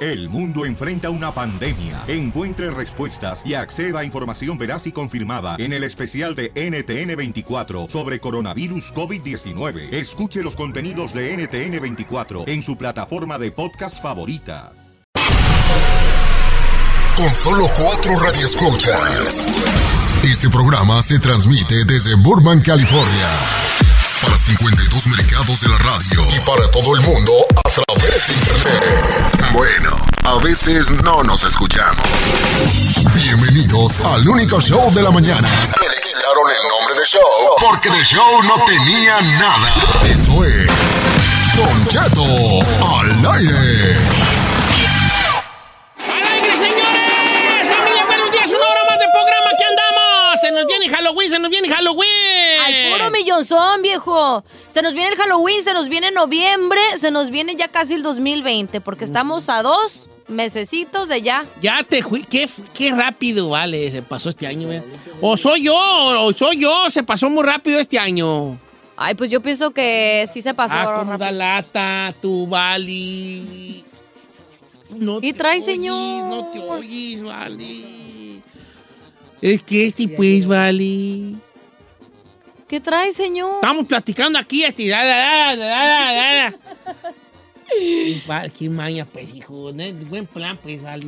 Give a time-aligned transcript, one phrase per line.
[0.00, 2.02] El mundo enfrenta una pandemia.
[2.06, 8.20] Encuentre respuestas y acceda a información veraz y confirmada en el especial de NTN24 sobre
[8.20, 9.94] coronavirus COVID-19.
[9.94, 14.72] Escuche los contenidos de NTN24 en su plataforma de podcast favorita.
[17.16, 19.46] Con solo cuatro radioescuchas.
[20.22, 23.28] Este programa se transmite desde Burbank, California.
[24.26, 26.26] Para 52 mercados de la radio.
[26.34, 27.32] Y para todo el mundo
[27.64, 29.52] a través de internet.
[29.52, 32.04] Bueno, a veces no nos escuchamos.
[33.14, 35.48] Bienvenidos al único show de la mañana.
[35.48, 37.22] Que le quitaron el nombre de show.
[37.60, 39.72] Porque de show no tenía nada.
[40.10, 40.66] Esto es.
[41.54, 44.35] Don Cheto al aire.
[53.36, 54.44] ¡Al puro millonzón, viejo!
[54.70, 58.02] Se nos viene el Halloween, se nos viene noviembre, se nos viene ya casi el
[58.02, 61.44] 2020, porque estamos a dos mesecitos de ya.
[61.60, 62.24] Ya te fui.
[62.24, 64.82] Qué, qué rápido, vale, se pasó este año, ¿eh?
[65.20, 68.58] O soy yo, o soy yo, se pasó muy rápido este año.
[68.96, 70.74] Ay, pues yo pienso que sí se pasó.
[70.74, 73.84] Ah, ahora como da lata, tu Vali.
[74.96, 76.24] No ¿Qué trae, oyes, señor?
[76.24, 78.40] No te oyes, Vali.
[79.42, 81.36] Es que este, pues, Vali.
[82.68, 83.56] ¿Qué trae, señor?
[83.56, 84.88] Estamos platicando aquí, este.
[84.88, 86.54] da, da, da, da, da, da.
[88.28, 89.72] Va, Qué maña, pues, hijo.
[90.08, 91.06] Buen plan, pues, vale.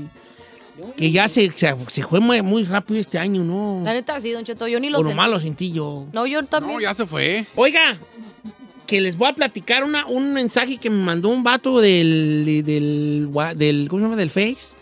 [0.96, 3.80] Que ya se, se, se fue muy, muy rápido este año, ¿no?
[3.84, 5.16] La neta, sí, don Cheto, yo ni lo Por lo sé.
[5.16, 6.06] malo sentí yo.
[6.12, 6.76] No, yo también.
[6.76, 7.44] No, ya se fue.
[7.56, 7.98] Oiga,
[8.86, 13.28] que les voy a platicar una, un mensaje que me mandó un vato del, del,
[13.56, 14.16] del, ¿cómo se llama?
[14.16, 14.76] Del Face.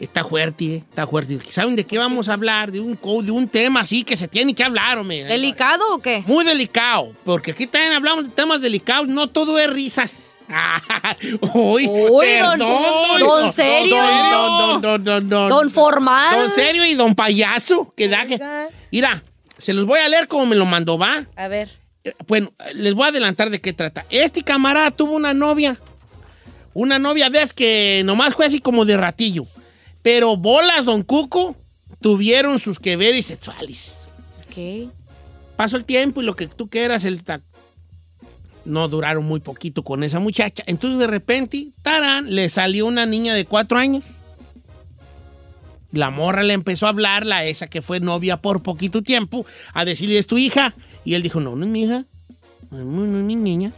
[0.00, 1.40] Está fuerte, eh, está fuerte.
[1.50, 2.70] ¿Saben de qué vamos a hablar?
[2.70, 5.24] De un, de un tema así que se tiene que hablar, hombre.
[5.24, 6.22] ¿Delicado o qué?
[6.26, 10.38] Muy delicado, porque aquí también hablamos de temas delicados, no todo es risas.
[11.54, 12.58] Uy, Uy, perdón.
[12.60, 13.96] don- don serio.
[13.96, 16.38] Don, don, don, don, don, Don formal.
[16.38, 17.92] Don serio y don payaso.
[17.96, 18.40] Que da que-
[18.92, 19.22] Mira,
[19.58, 21.26] se los voy a leer como me lo mandó, ¿va?
[21.34, 21.70] A ver.
[22.04, 24.04] Eh, Bueno, les voy a adelantar de qué trata.
[24.10, 25.76] Este camarada tuvo una novia.
[26.72, 29.44] Una novia, ves que nomás fue así como de ratillo.
[30.02, 31.56] Pero bolas, don Cuco,
[32.00, 34.06] tuvieron sus que veres sexuales.
[34.54, 34.88] ¿Qué?
[35.56, 37.22] Pasó el tiempo y lo que tú quieras, el
[38.68, 40.62] no duraron muy poquito con esa muchacha.
[40.66, 44.04] Entonces de repente, tarán, le salió una niña de cuatro años.
[45.90, 49.86] La morra le empezó a hablar, la esa que fue novia por poquito tiempo, a
[49.86, 50.74] decirle, es tu hija.
[51.04, 52.04] Y él dijo, no, no es mi hija,
[52.70, 53.72] no, es mi niña.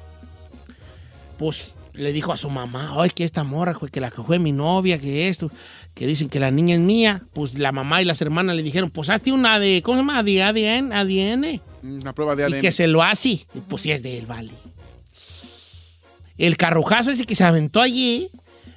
[1.39, 4.51] Pues le dijo a su mamá, ay, que esta morra, que la que fue mi
[4.51, 5.51] novia, que esto,
[5.95, 7.23] que dicen que la niña es mía.
[7.35, 10.23] Pues la mamá y las hermanas le dijeron, pues hazte una de, ¿cómo se llama?
[10.23, 11.61] De ADN, ADN.
[11.83, 12.61] Una prueba de Y ADN.
[12.61, 13.29] que se lo hace.
[13.31, 14.51] Y Pues sí es de él, vale.
[16.39, 18.31] El carrujazo ese que se aventó allí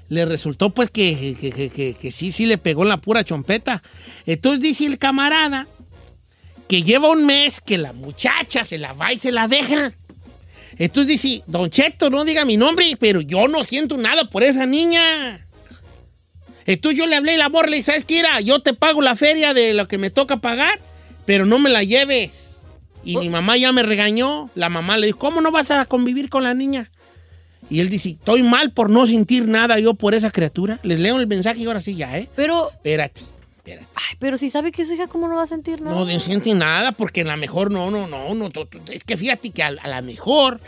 [0.09, 3.24] le resultó pues que, que- que- que- que sí, sí le pegó en la pura
[3.24, 3.81] chompeta.
[4.25, 5.66] Entonces dice el camarada
[6.68, 9.94] que lleva un mes que la muchacha se la va y se la deja.
[10.78, 14.66] Entonces dice, Don Cheto, no diga mi nombre, pero yo no siento nada por esa
[14.66, 15.47] niña.
[16.66, 18.15] Entonces yo le hablé y la morra le dije, ¿sabes qué?
[18.15, 20.80] Mira, yo te pago la feria de lo que me toca pagar,
[21.25, 22.57] pero no me la lleves.
[23.06, 24.50] Y mi mamá ya me regañó.
[24.56, 26.89] La mamá le dijo, ¿cómo no vas a convivir con la niña?
[27.69, 30.80] Y él dice, estoy mal por no sentir nada yo por esa criatura.
[30.83, 32.30] Les leo el mensaje y ahora sí ya, ¿eh?
[32.36, 33.21] Pero, Espérate,
[33.57, 33.88] espérate.
[33.95, 35.95] ay, pero si sabe que su hija, ¿cómo no va a sentir nada?
[35.95, 38.51] No, no siente nada porque a lo mejor no, no, no, no.
[38.92, 40.60] Es que fíjate que a, a lo mejor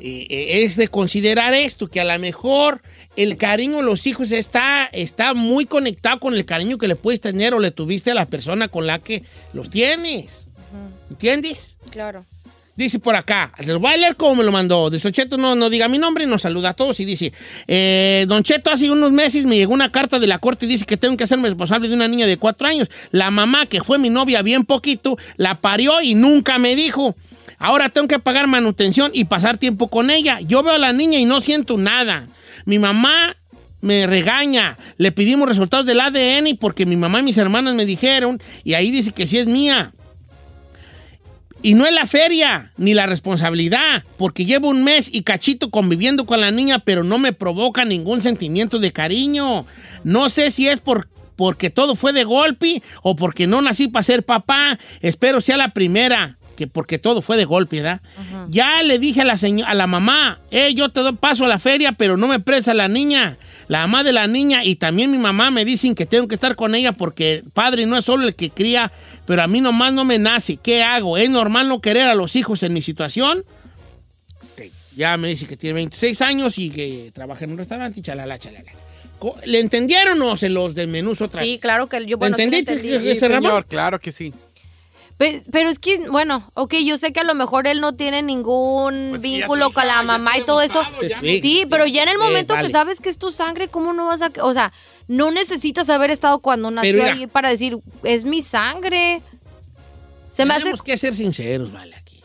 [0.00, 2.82] eh, eh, es de considerar esto, que a lo mejor
[3.16, 7.20] el cariño de los hijos está, está muy conectado con el cariño que le puedes
[7.20, 9.22] tener o le tuviste a la persona con la que
[9.52, 10.48] los tienes.
[11.08, 11.76] ¿Entiendes?
[11.90, 12.26] Claro.
[12.76, 14.90] Dice por acá, lo voy a leer como me lo mandó.
[14.90, 17.00] De Cheto no, no diga mi nombre y nos saluda a todos.
[17.00, 17.32] Y dice,
[17.66, 20.84] eh, Don Cheto, hace unos meses me llegó una carta de la corte y dice
[20.84, 22.90] que tengo que hacerme responsable de una niña de cuatro años.
[23.12, 27.16] La mamá, que fue mi novia bien poquito, la parió y nunca me dijo.
[27.58, 30.40] Ahora tengo que pagar manutención y pasar tiempo con ella.
[30.40, 32.26] Yo veo a la niña y no siento nada.
[32.64, 33.36] Mi mamá
[33.80, 34.76] me regaña.
[34.98, 38.90] Le pedimos resultados del ADN porque mi mamá y mis hermanas me dijeron y ahí
[38.90, 39.92] dice que sí es mía.
[41.62, 46.26] Y no es la feria, ni la responsabilidad, porque llevo un mes y cachito conviviendo
[46.26, 49.66] con la niña, pero no me provoca ningún sentimiento de cariño.
[50.04, 54.02] No sé si es por, porque todo fue de golpe o porque no nací para
[54.02, 54.78] ser papá.
[55.00, 58.00] Espero sea la primera, que porque todo fue de golpe, ¿verdad?
[58.48, 61.58] Ya le dije a la, a la mamá, eh, yo te doy paso a la
[61.58, 63.36] feria, pero no me presa la niña.
[63.68, 66.56] La mamá de la niña y también mi mamá me dicen que tengo que estar
[66.56, 68.92] con ella porque padre no es solo el que cría
[69.26, 70.56] pero a mí nomás no me nace.
[70.56, 71.18] ¿Qué hago?
[71.18, 73.44] ¿Es normal no querer a los hijos en mi situación?
[74.96, 78.38] Ya me dice que tiene 26 años y que trabaja en un restaurante y chalala,
[78.38, 78.72] chalala.
[79.44, 83.66] ¿Le entendieron o se los desmenuzo otra Sí, claro que yo bueno, ¿Entendiste, sí, señor,
[83.66, 84.32] claro que sí.
[85.18, 89.08] Pero, es que, bueno, ok, yo sé que a lo mejor él no tiene ningún
[89.10, 90.82] pues vínculo con la mamá y todo eso.
[91.22, 94.20] Sí, pero ya en el momento que sabes que es tu sangre, ¿cómo no vas
[94.20, 94.30] a...?
[94.42, 94.72] O sea,
[95.08, 99.22] no necesitas haber estado cuando nació ahí para decir, es mi sangre.
[100.30, 100.72] Se me hace...
[100.84, 102.20] que ser sinceros, vale, aquí.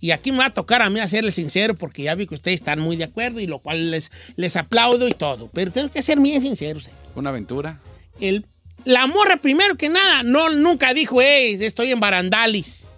[0.00, 2.60] Y aquí me va a tocar a mí hacerle sincero porque ya vi que ustedes
[2.60, 5.50] están muy de acuerdo y lo cual les, les aplaudo y todo.
[5.52, 6.86] Pero tengo que ser bien sinceros.
[6.86, 6.92] Eh.
[7.16, 7.80] Una aventura.
[8.20, 8.46] El,
[8.84, 12.96] la morra, primero que nada, no, nunca dijo, hey, estoy en barandalis.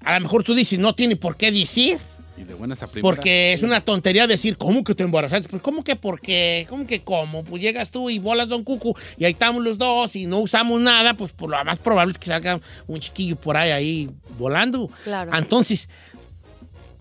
[0.00, 1.98] A lo mejor tú dices, no tiene por qué decir.
[2.38, 5.48] Y de buenas a Porque es una tontería decir, ¿cómo que te embarazaste?
[5.48, 6.66] Pues, ¿cómo que por qué?
[6.68, 7.42] ¿Cómo que cómo?
[7.44, 10.80] Pues llegas tú y bolas Don Cucu y ahí estamos los dos y no usamos
[10.80, 14.90] nada, pues por lo más probable es que salga un chiquillo por ahí, ahí volando.
[15.04, 15.32] Claro.
[15.34, 15.88] Entonces,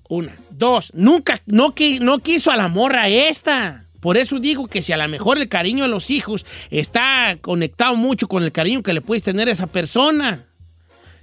[0.08, 0.36] una.
[0.50, 3.85] Dos, nunca, no, no quiso a la morra esta.
[4.06, 7.96] Por eso digo que si a lo mejor el cariño de los hijos está conectado
[7.96, 10.46] mucho con el cariño que le puedes tener a esa persona.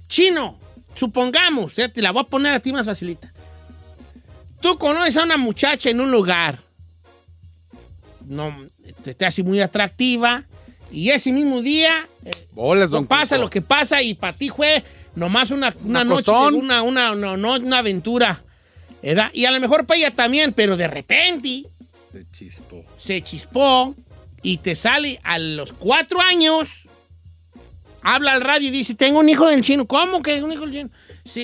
[0.09, 0.59] Chino,
[0.93, 3.31] supongamos, te la voy a poner a ti más facilita.
[4.59, 6.59] Tú conoces a una muchacha en un lugar,
[8.27, 8.53] no,
[9.17, 10.43] te, hace muy atractiva,
[10.91, 12.05] y ese mismo día
[13.07, 14.83] pasa lo que pasa y para ti fue
[15.15, 18.43] nomás una, una, noche, una, una, una, aventura.
[19.31, 21.63] Y a lo mejor para ella también, pero de repente
[22.13, 22.85] se chispó.
[22.95, 23.95] Se chispó
[24.43, 26.83] y te sale a los cuatro años,
[28.03, 29.87] habla al radio y dice, tengo un hijo del chino.
[29.87, 30.89] ¿Cómo que es un hijo del chino?
[31.25, 31.41] Sí,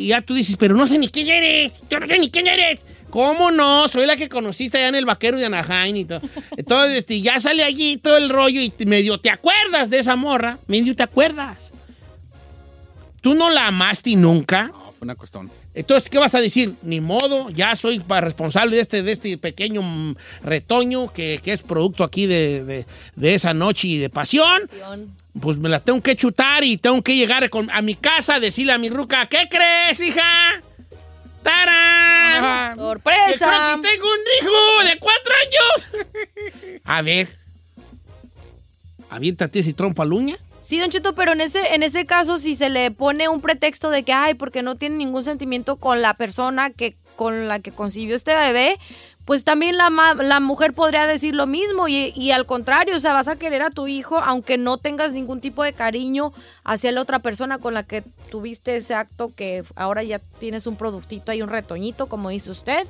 [0.00, 2.46] y ya tú dices, pero no sé ni quién eres, yo no sé ni quién
[2.46, 2.80] eres.
[3.10, 3.88] ¿Cómo no?
[3.88, 6.20] Soy la que conociste allá en el vaquero de Anaheim y todo.
[6.56, 10.58] Entonces, este, ya sale allí todo el rollo y medio te acuerdas de esa morra,
[10.66, 11.72] medio te acuerdas.
[13.20, 14.68] ¿Tú no la amaste nunca?
[14.68, 15.50] No, fue una cuestión.
[15.74, 16.74] Entonces, ¿qué vas a decir?
[16.82, 22.04] Ni modo, ya soy responsable de este, de este pequeño mm, retoño que, es producto
[22.04, 22.84] aquí de,
[23.16, 24.62] de, esa noche y de pasión
[25.40, 28.72] pues me la tengo que chutar y tengo que llegar a mi casa a decirle
[28.72, 30.60] a mi ruca, ¿qué crees, hija?
[31.42, 32.76] ¡Tarán!
[32.76, 33.38] ¡Sorpresa!
[33.38, 36.04] Creo que tengo un hijo de cuatro años.
[36.84, 37.28] a ver.
[39.10, 40.36] Aviéntate ese trompa luña.
[40.72, 43.90] Sí, Don Cheto, pero en ese, en ese caso, si se le pone un pretexto
[43.90, 47.72] de que, ay, porque no tiene ningún sentimiento con la persona que, con la que
[47.72, 48.78] concibió este bebé,
[49.26, 53.28] pues también la, la mujer podría decir lo mismo y, al contrario, o sea, vas
[53.28, 56.32] a querer a tu hijo aunque no tengas ningún tipo de cariño
[56.64, 60.76] hacia la otra persona con la que tuviste ese acto que ahora ya tienes un
[60.76, 62.86] productito ahí, un retoñito, como dice usted.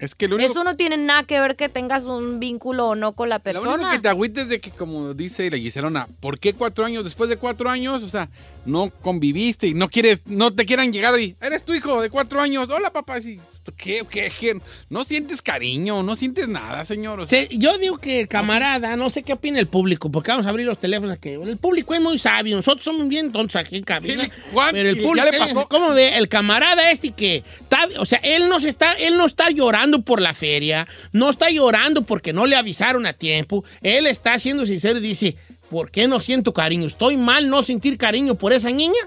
[0.00, 3.28] Es que Eso no tiene nada que ver que tengas un vínculo o no con
[3.28, 3.66] la persona.
[3.68, 7.04] Lo único que te agüites de que, como dice la Giselona, ¿por qué cuatro años?
[7.04, 8.30] Después de cuatro años, o sea,
[8.64, 12.40] no conviviste y no quieres, no te quieran llegar y, eres tu hijo de cuatro
[12.40, 13.38] años, hola papá, sí,
[13.76, 14.58] ¿qué, qué,
[14.88, 17.26] No sientes cariño, no sientes nada, señor.
[17.50, 20.78] yo digo que camarada, no sé qué opina el público, porque vamos a abrir los
[20.78, 24.30] teléfonos que el público es muy sabio, nosotros somos bien tontos aquí en cabina.
[24.72, 25.68] pero el público, ¿Ya le pasó?
[25.68, 26.16] ¿cómo ve?
[26.16, 30.00] El camarada este que, está, o sea, él no se está, él no está llorando
[30.00, 34.64] por la feria, no está llorando porque no le avisaron a tiempo, él está siendo
[34.64, 35.36] sincero y dice,
[35.68, 36.86] ¿por qué no siento cariño?
[36.86, 39.00] ¿Estoy mal no sentir cariño por esa niña?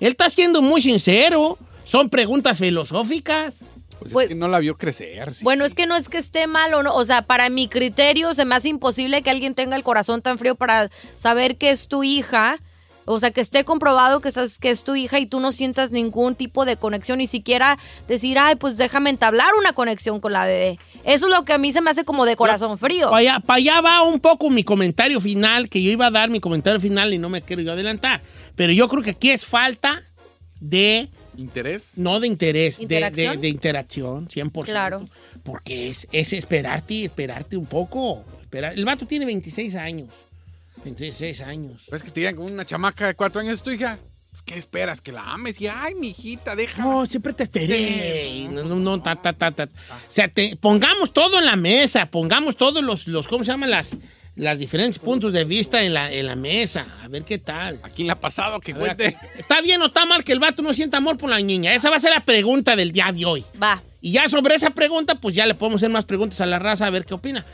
[0.00, 1.58] Él está siendo muy sincero.
[1.84, 3.64] Son preguntas filosóficas.
[3.98, 5.32] Pues, es que no la vio crecer.
[5.42, 6.94] Bueno, es que no es que esté mal o no.
[6.94, 10.38] O sea, para mi criterio se me hace imposible que alguien tenga el corazón tan
[10.38, 12.58] frío para saber que es tu hija.
[13.08, 15.90] O sea, que esté comprobado que, es, que es tu hija y tú no sientas
[15.90, 20.46] ningún tipo de conexión, ni siquiera decir, ay, pues déjame entablar una conexión con la
[20.46, 20.78] bebé.
[21.04, 23.06] Eso es lo que a mí se me hace como de corazón frío.
[23.06, 26.30] Para allá, para allá va un poco mi comentario final, que yo iba a dar
[26.30, 28.20] mi comentario final y no me quiero yo adelantar.
[28.54, 30.02] Pero yo creo que aquí es falta
[30.60, 31.92] de ¿Interés?
[31.96, 33.40] No de interés, de- de, ¿Interacción?
[33.40, 34.64] de interacción, 100%.
[34.64, 35.04] Claro.
[35.44, 38.24] Porque es, es esperarte, esperarte un poco.
[38.40, 38.72] Esperar.
[38.74, 40.08] El vato tiene 26 años.
[40.84, 41.82] 26 años.
[41.90, 43.98] ¿Ves que te digan con una chamaca de cuatro años, tu hija?
[44.30, 45.00] Pues, ¿Qué esperas?
[45.00, 46.82] Que la ames y, ay, mi hijita, deja.
[46.82, 48.48] No, siempre te esperé.
[48.50, 49.64] No, no, no, ta, ta, ta, ta.
[49.64, 49.68] O
[50.08, 53.70] sea, te- pongamos todo en la mesa, pongamos todos los, los ¿cómo se llaman?
[53.70, 53.96] Las,
[54.36, 56.86] las diferentes puntos de vista en la, en la mesa.
[57.02, 57.80] A ver qué tal.
[57.82, 59.16] ¿A quién le ha pasado que cuente?
[59.38, 61.74] ¿Está bien o está mal que el vato no sienta amor por la niña?
[61.74, 63.44] Esa va a ser la pregunta del día de hoy.
[63.60, 63.82] Va.
[64.00, 66.86] Y ya sobre esa pregunta, pues ya le podemos hacer más preguntas a la raza
[66.86, 67.44] a ver qué opina.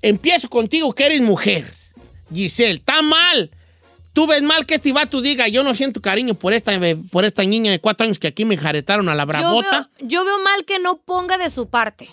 [0.00, 1.72] Empiezo contigo, que eres mujer.
[2.34, 3.50] Giselle, está mal.
[4.12, 6.72] Tú ves mal que este vato diga, yo no siento cariño por esta,
[7.10, 9.90] por esta niña de cuatro años que aquí me jaretaron a la Yo bravota.
[9.98, 12.08] veo, yo veo mal que no ponga de su parte.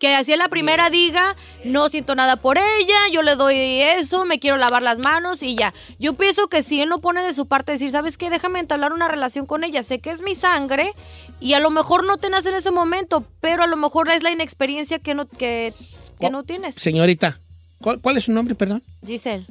[0.00, 4.24] Que así en la primera diga, no siento nada por ella, yo le doy eso,
[4.24, 5.74] me quiero lavar las manos y ya.
[5.98, 8.30] Yo pienso que si él no pone de su parte, decir, ¿sabes qué?
[8.30, 10.94] Déjame entablar una relación con ella, sé que es mi sangre
[11.38, 14.22] y a lo mejor no te nace en ese momento, pero a lo mejor es
[14.22, 15.70] la inexperiencia que no, que,
[16.18, 16.76] que Oh, no tienes.
[16.76, 17.38] Señorita,
[17.80, 18.82] ¿cuál, cuál es su nombre, perdón?
[19.04, 19.44] Giselle.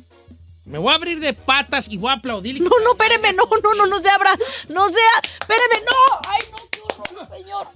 [0.65, 2.61] Me voy a abrir de patas y voy a aplaudir.
[2.61, 4.31] No, no, espéreme, no, no, no, no se abra,
[4.67, 7.67] no sea, espéreme, no, ay, no, qué horror, señor.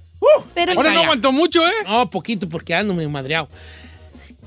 [0.45, 0.77] Espéreme.
[0.77, 1.72] Ahora no aguantó mucho, ¿eh?
[1.86, 3.48] No, poquito, porque ando medio madreado.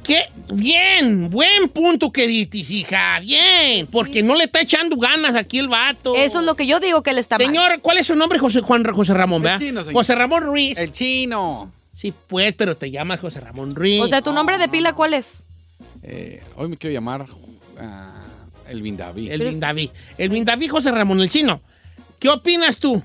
[0.04, 0.22] ¿Qué?
[0.52, 5.66] Bien, buen punto que dices, hija, bien, porque no le está echando ganas aquí el
[5.66, 6.14] vato.
[6.14, 7.46] Eso es lo que yo digo que él está mal.
[7.46, 8.38] Señor, ¿cuál es su nombre?
[8.38, 9.94] José, Juan, José Ramón, El chino, señor.
[9.94, 10.78] José Ramón Ruiz.
[10.78, 11.72] El chino.
[11.92, 14.00] Sí, pues, pero te llamas José Ramón Ruiz.
[14.00, 15.42] O sea, ¿tu nombre de pila cuál es?
[16.06, 17.26] Eh, hoy me quiero llamar
[17.78, 18.22] ah,
[18.68, 19.32] Elvin David.
[19.32, 19.90] El Vindaví.
[20.16, 21.60] El Vindaví José Ramón, el chino.
[22.18, 23.02] ¿Qué opinas tú?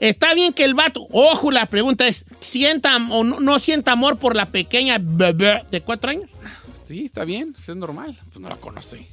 [0.00, 4.18] Está bien que el vato, ojo, la pregunta es, ¿sienta o no, no sienta amor
[4.18, 6.30] por la pequeña bebé de cuatro años?
[6.86, 8.18] Sí, está bien, es normal.
[8.26, 9.06] Pues no la conoce.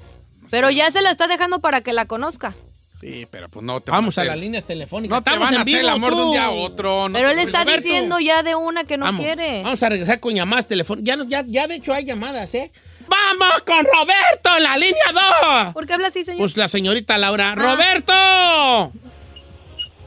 [0.50, 2.54] Pero ya se la está dejando para que la conozca.
[3.02, 5.16] Sí, pero pues no te Vamos a van la hacer- línea telefónica.
[5.16, 7.10] No te Estamos van a en hacer el amor de un día a otro.
[7.10, 7.82] no Pero él está Roberto.
[7.84, 9.64] diciendo ya de una que no vamos, quiere.
[9.64, 11.18] Vamos a regresar con llamadas telefónicas.
[11.18, 12.72] Ya, ya, ya de hecho hay llamadas, ¿eh?
[13.08, 15.74] ¡Vamos con Roberto en la línea 2!
[15.74, 16.40] ¿Por qué habla así, señor?
[16.40, 17.52] Pues la señorita Laura.
[17.52, 17.56] Ah.
[17.56, 18.14] ¡Roberto!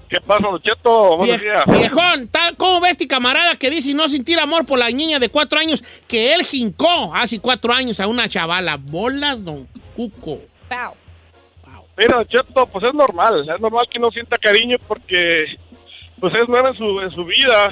[0.08, 1.16] ¿Qué pasa, Don Cheto?
[1.16, 1.64] Buenos Vie- días.
[1.66, 5.58] viejón, ¿cómo ves este camarada que dice no sentir amor por la niña de cuatro
[5.58, 8.76] años que él jincó hace cuatro años a una chavala?
[8.76, 10.38] Bolas, don Cuco.
[10.68, 10.94] Pau.
[11.96, 13.48] Mira, Cheto, pues es normal.
[13.48, 15.46] Es normal que no sienta cariño porque
[16.20, 17.70] pues es nueva en su, en su vida.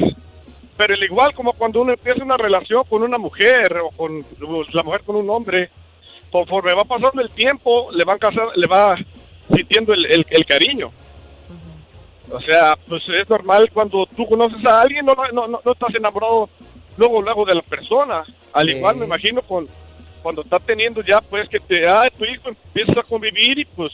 [0.76, 4.72] Pero al igual como cuando uno empieza una relación con una mujer o con pues,
[4.74, 5.70] la mujer con un hombre,
[6.30, 8.96] conforme va pasando el tiempo, le van casar, le va
[9.54, 10.90] sintiendo el, el- el cariño.
[12.30, 15.94] O sea, pues es normal cuando tú conoces a alguien, no, no, no, no estás
[15.94, 16.48] enamorado
[16.96, 18.22] luego, luego de la persona.
[18.54, 19.66] Al igual me imagino con
[20.22, 23.92] cuando estás teniendo ya, pues que te, ah, tu hijo empiezas a convivir y pues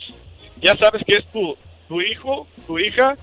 [0.61, 1.57] ya sabes que es tu,
[1.89, 3.15] tu hijo, tu hija,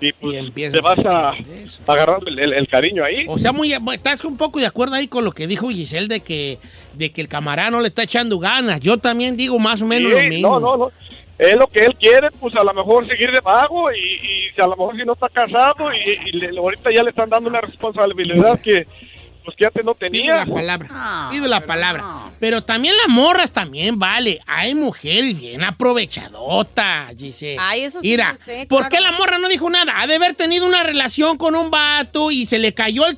[0.00, 1.80] y pues Y te vas a a decir eso.
[1.86, 3.24] agarrando el, el- el cariño ahí.
[3.28, 6.20] O sea, muy, estás un poco de acuerdo ahí con lo que dijo Giselle de
[6.20, 6.58] que,
[6.94, 8.80] de que el camarada no le está echando ganas.
[8.80, 10.48] Yo también digo más o menos Sí, lo mismo.
[10.60, 10.92] No, no, no.
[11.38, 13.96] Es lo que él quiere, pues a lo mejor seguir de vago y,
[14.56, 17.30] y a lo mejor si no está casado y, y le- ahorita ya le están
[17.30, 18.86] dando una responsabilidad que
[19.44, 20.44] pues que antes no Pido tenía.
[20.44, 20.88] la palabra.
[20.88, 22.02] No, Pido la pero palabra.
[22.02, 22.32] no.
[22.40, 24.40] Pero también las morras también, vale.
[24.46, 27.56] Hay mujeres bien aprovechadotas, Giselle.
[27.60, 28.90] Ay, eso sí Mira, sé, ¿por claro.
[28.90, 29.94] qué la morra no dijo nada?
[30.00, 33.16] Ha de haber tenido una relación con un vato y se le cayó el,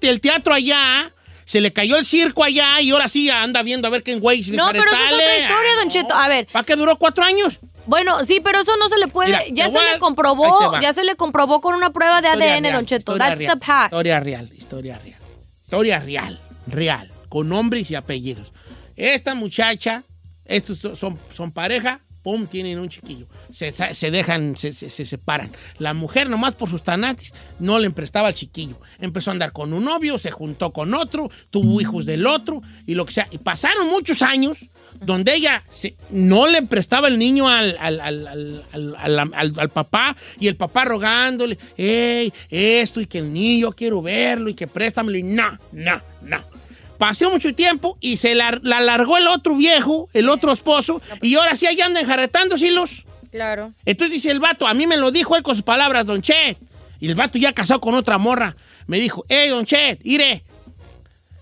[0.00, 1.12] el teatro allá,
[1.44, 4.20] se le cayó el circo allá y ahora sí anda viendo a ver qué en
[4.20, 6.14] güey se No, pero eso es otra historia, Don Cheto.
[6.14, 7.60] A ver, ¿Para qué duró cuatro años?
[7.86, 9.28] bueno, sí, pero eso no se le puede.
[9.30, 12.54] Mira, ya se a- le comprobó, ya se le comprobó con una prueba de Historia
[12.56, 13.16] ADN, real, Don Cheto.
[13.16, 13.92] That's real, the past.
[13.92, 15.20] Historia real, historia real.
[15.66, 18.52] Historia real, real, con nombres y apellidos.
[18.94, 20.04] Esta muchacha,
[20.44, 23.28] estos so- son, son pareja, pum, tienen un chiquillo.
[23.52, 25.48] Se, se dejan, se, se- se separan.
[25.78, 28.80] La mujer, nomás por sus tanates, no le emprestaba al chiquillo.
[28.98, 32.96] Empezó a andar con un novio, se juntó con otro, tuvo hijos del otro y
[32.96, 33.28] lo que sea.
[33.30, 34.58] Y pasaron muchos años
[35.00, 35.62] donde ella
[36.10, 38.00] no le prestaba el niño al- al-
[38.72, 44.50] al- al papá y el papá rogándole, hey, esto y que el niño quiero verlo
[44.50, 46.56] y que préstamelo y no, no, no.
[46.98, 51.34] Pasó mucho tiempo y se la, la largó el otro viejo, el otro esposo, y
[51.36, 53.72] ahora sí ahí andan enjaretando, los Claro.
[53.84, 56.56] Entonces dice el vato, a mí me lo dijo él con sus palabras, don Chet.
[57.00, 58.56] Y el vato ya casado con otra morra.
[58.86, 60.42] Me dijo, hey, don Chet, iré.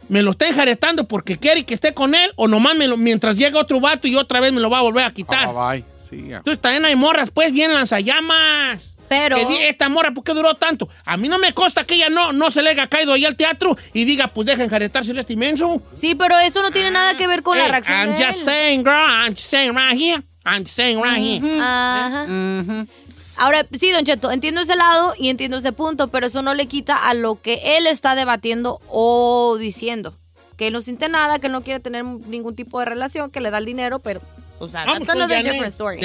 [0.08, 2.32] ¿Me lo está enjaretando porque quiere que esté con él?
[2.34, 4.82] ¿O nomás me lo- mientras llega otro vato y otra vez me lo va a
[4.82, 5.48] volver a quitar?
[5.48, 5.84] Ah, bye.
[6.10, 6.32] Sí.
[6.32, 8.93] Entonces también hay morras, pues, bien lanzallamas.
[9.24, 10.88] Pero- Que esta morra, ¿por qué duró tanto?
[11.04, 13.36] A mí no me consta que ella no, no se le haya caído ahí al
[13.36, 15.82] teatro y diga, pues deja enjaretárselo a este inmenso.
[15.92, 18.38] Sí, pero eso no tiene nada que ver con la Hey, reacción I'm de just
[18.40, 18.44] él.
[18.44, 20.22] saying, girl, I'm just saying right here.
[20.44, 21.60] I'm just saying right here.
[21.60, 22.24] Ajá.
[22.24, 22.86] Ujú.
[23.36, 26.66] Ahora, sí, Don Cheto, entiendo ese lado y entiendo ese punto, pero eso no le
[26.66, 30.14] quita a lo que él está debatiendo o diciendo.
[30.56, 33.40] Que él no siente nada, que él no quiere tener ningún tipo de relación, que
[33.40, 34.20] le da el dinero, pero,
[34.60, 35.98] o sea, Vamos that's another Janet different story.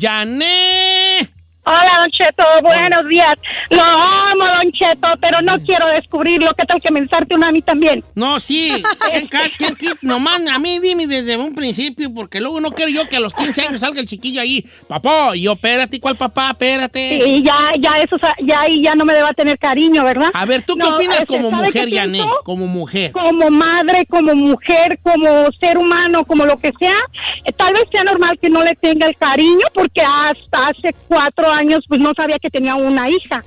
[0.00, 1.30] ¡Janet!
[1.68, 3.34] Hola, Don Cheto, buenos días.
[3.68, 6.54] Lo amo, Don Cheto, pero no quiero descubrirlo.
[6.54, 8.02] ¿Qué tal que me ensarte una a mí también?
[8.14, 8.82] No, sí.
[9.58, 9.92] ¿Qué, qué?
[10.00, 13.34] Nomás a mí dime desde un principio, porque luego no quiero yo que a los
[13.34, 14.64] 15 años salga el chiquillo ahí.
[14.88, 16.52] Papá, y yo, espérate, ¿cuál papá?
[16.52, 17.28] Espérate.
[17.28, 20.30] Y ya, ya, eso, ya ahí ya no me deba tener cariño, ¿verdad?
[20.32, 22.40] A ver, ¿tú qué No, opinas como ¿sabe qué mujer, pienso?
[22.44, 23.12] Como mujer.
[23.12, 26.96] como madre, como mujer, como ser humano, como lo que sea,
[27.44, 31.50] eh, tal vez sea normal que no le tenga el cariño porque hasta hace cuatro
[31.50, 33.44] años pues no sabía que tenía una hija,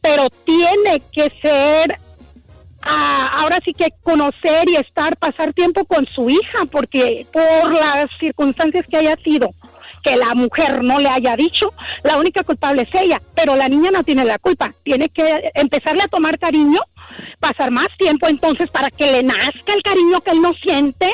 [0.00, 1.98] pero tiene que ser,
[2.82, 8.06] ah, ahora sí que conocer y estar, pasar tiempo con su hija porque por las
[8.18, 9.50] circunstancias que haya sido
[10.02, 11.72] que la mujer no le haya dicho,
[12.02, 16.02] la única culpable es ella, pero la niña no tiene la culpa, tiene que empezarle
[16.02, 16.80] a tomar cariño,
[17.38, 21.12] pasar más tiempo entonces para que le nazca el cariño que él no siente,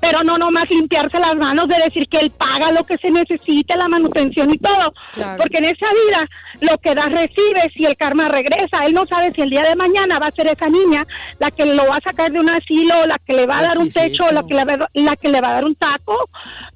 [0.00, 3.76] pero no nomás limpiarse las manos de decir que él paga lo que se necesite,
[3.76, 5.36] la manutención y todo, Claro.
[5.42, 6.28] porque en esa vida
[6.60, 9.76] lo que das recibes y el karma regresa, él no sabe si el día de
[9.76, 11.06] mañana va a ser esa niña
[11.38, 13.78] la que lo va a sacar de un asilo, la que le va a dar
[13.78, 16.28] un techo, la que le va, la que le va a dar un taco,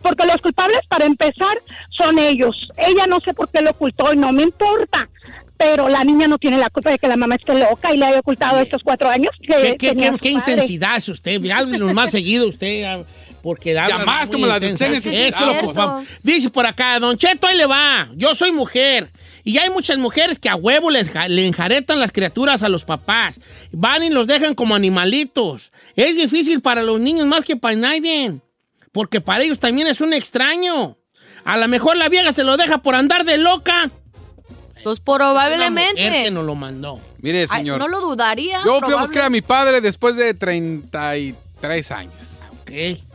[0.03, 1.57] porque los culpables para empezar
[1.91, 2.57] son ellos.
[2.77, 5.09] Ella no sé por qué lo ocultó y no me importa.
[5.57, 8.07] Pero la niña no tiene la culpa de que la mamá esté loca y le
[8.07, 9.31] haya ocultado estos cuatro años.
[9.41, 10.53] Que ¿Qué, qué, tenía qué- a su qué padre.
[10.53, 11.51] intensidad es usted?
[11.51, 13.05] Háblenos más seguido usted.
[13.43, 14.99] Porque habla más como la de intensa.
[14.99, 16.07] usted Eso lo ocupamos.
[16.23, 18.09] Dice por acá, Don Cheto, ahí le va.
[18.17, 19.11] Yo soy mujer.
[19.47, 22.85] Y hay muchas mujeres que a huevo les, ja- le enjaretan las criaturas a los
[22.85, 23.39] papás.
[23.71, 25.71] Van y los dejan como animalitos.
[25.95, 28.33] Es difícil para los niños más que para nadie.
[28.93, 30.97] Porque para ellos también es un extraño.
[31.45, 33.91] A lo mejor la vieja se lo deja por andar de loca.
[34.85, 35.55] Pues Una mujer que
[35.99, 36.31] probablemente.
[36.31, 37.01] nos lo mandó.
[37.21, 37.79] Mire, Ay, señor.
[37.79, 38.61] no lo dudaría.
[38.65, 42.13] Yo fui a buscar a mi padre después de 33 años.
[42.63, 42.71] Ok.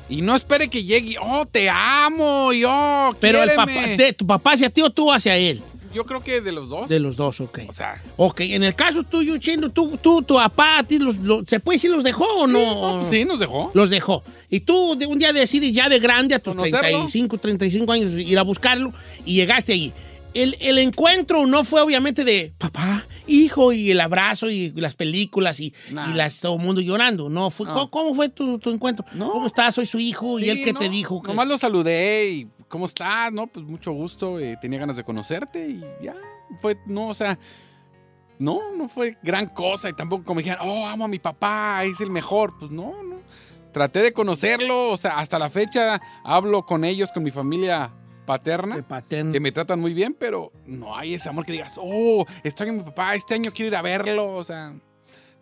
[0.10, 1.18] Y no espere que llegue.
[1.22, 3.16] Oh, te amo, yo.
[3.20, 5.62] Pero el papá, de- tu papá hacia ti o tú hacia él.
[5.94, 6.88] Yo creo que de los dos.
[6.88, 7.62] De los dos, ok.
[7.68, 11.16] O sea, Ok, en el caso tuyo, Chino, tú, tú, tu papá, a ti los,
[11.18, 12.60] los- ¿se puede decir los dejó o no?
[12.60, 13.72] no, pues sí, nos dejó.
[13.74, 14.24] Los dejó.
[14.52, 16.80] Y tú de un día decides ya de grande, a tus Conocerlo.
[16.82, 18.94] 35, 35 años, ir a buscarlo
[19.26, 19.92] y llegaste allí.
[20.34, 25.60] El, el encuentro no fue obviamente de papá, hijo, y el abrazo y las películas
[25.60, 26.12] y, Nah.
[26.12, 27.30] y las, todo el mundo llorando.
[27.30, 27.74] No, fue, No.
[27.74, 29.06] ¿cómo, cómo fue tu, tu encuentro?
[29.14, 29.32] No.
[29.32, 29.76] ¿Cómo estás?
[29.76, 30.40] Soy su hijo.
[30.40, 31.22] ¿Y él no, te dijo?
[31.22, 31.30] ¿Qué?
[31.30, 33.32] Nomás lo saludé y ¿cómo estás?
[33.34, 34.40] No, pues mucho gusto.
[34.40, 36.16] eh, tenía ganas de conocerte y ya.
[36.62, 37.38] Fue, no, o sea,
[38.38, 42.00] no, no fue gran cosa y tampoco como dijeran, oh, amo a mi papá, es
[42.02, 42.54] el mejor.
[42.60, 43.20] Pues no, no.
[43.74, 47.92] Traté de conocerlo, o sea, hasta la fecha hablo con ellos, con mi familia
[48.30, 48.76] paterna.
[48.76, 49.32] De paterno.
[49.34, 52.78] Que me tratan muy bien, pero no hay ese amor que digas, oh, estoy en
[52.78, 54.36] mi papá, este año quiero ir a verlo.
[54.36, 54.76] O sea,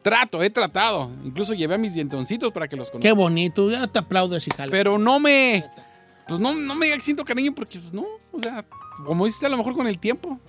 [0.02, 1.12] trato, he tratado.
[1.26, 3.02] Incluso llevé a mis dientoncitos para que los conozcan.
[3.02, 3.70] Qué bonito.
[3.70, 4.72] Yo te aplaudo ese jale.
[4.72, 5.66] Pero no me.
[6.30, 8.06] Pues no, no me siento cariño porque, pues no.
[8.32, 8.64] O sea,
[9.06, 10.40] como dices, a lo mejor con el tiempo.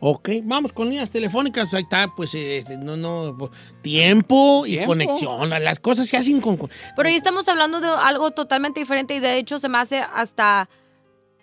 [0.00, 1.72] Ok, vamos con líneas telefónicas.
[1.72, 5.48] Ahí está, pues, este, no, no, pues, tiempo y conexión.
[5.48, 6.58] Las cosas se hacen con.
[6.94, 10.68] Pero ahí estamos hablando de algo totalmente diferente y de hecho se me hace hasta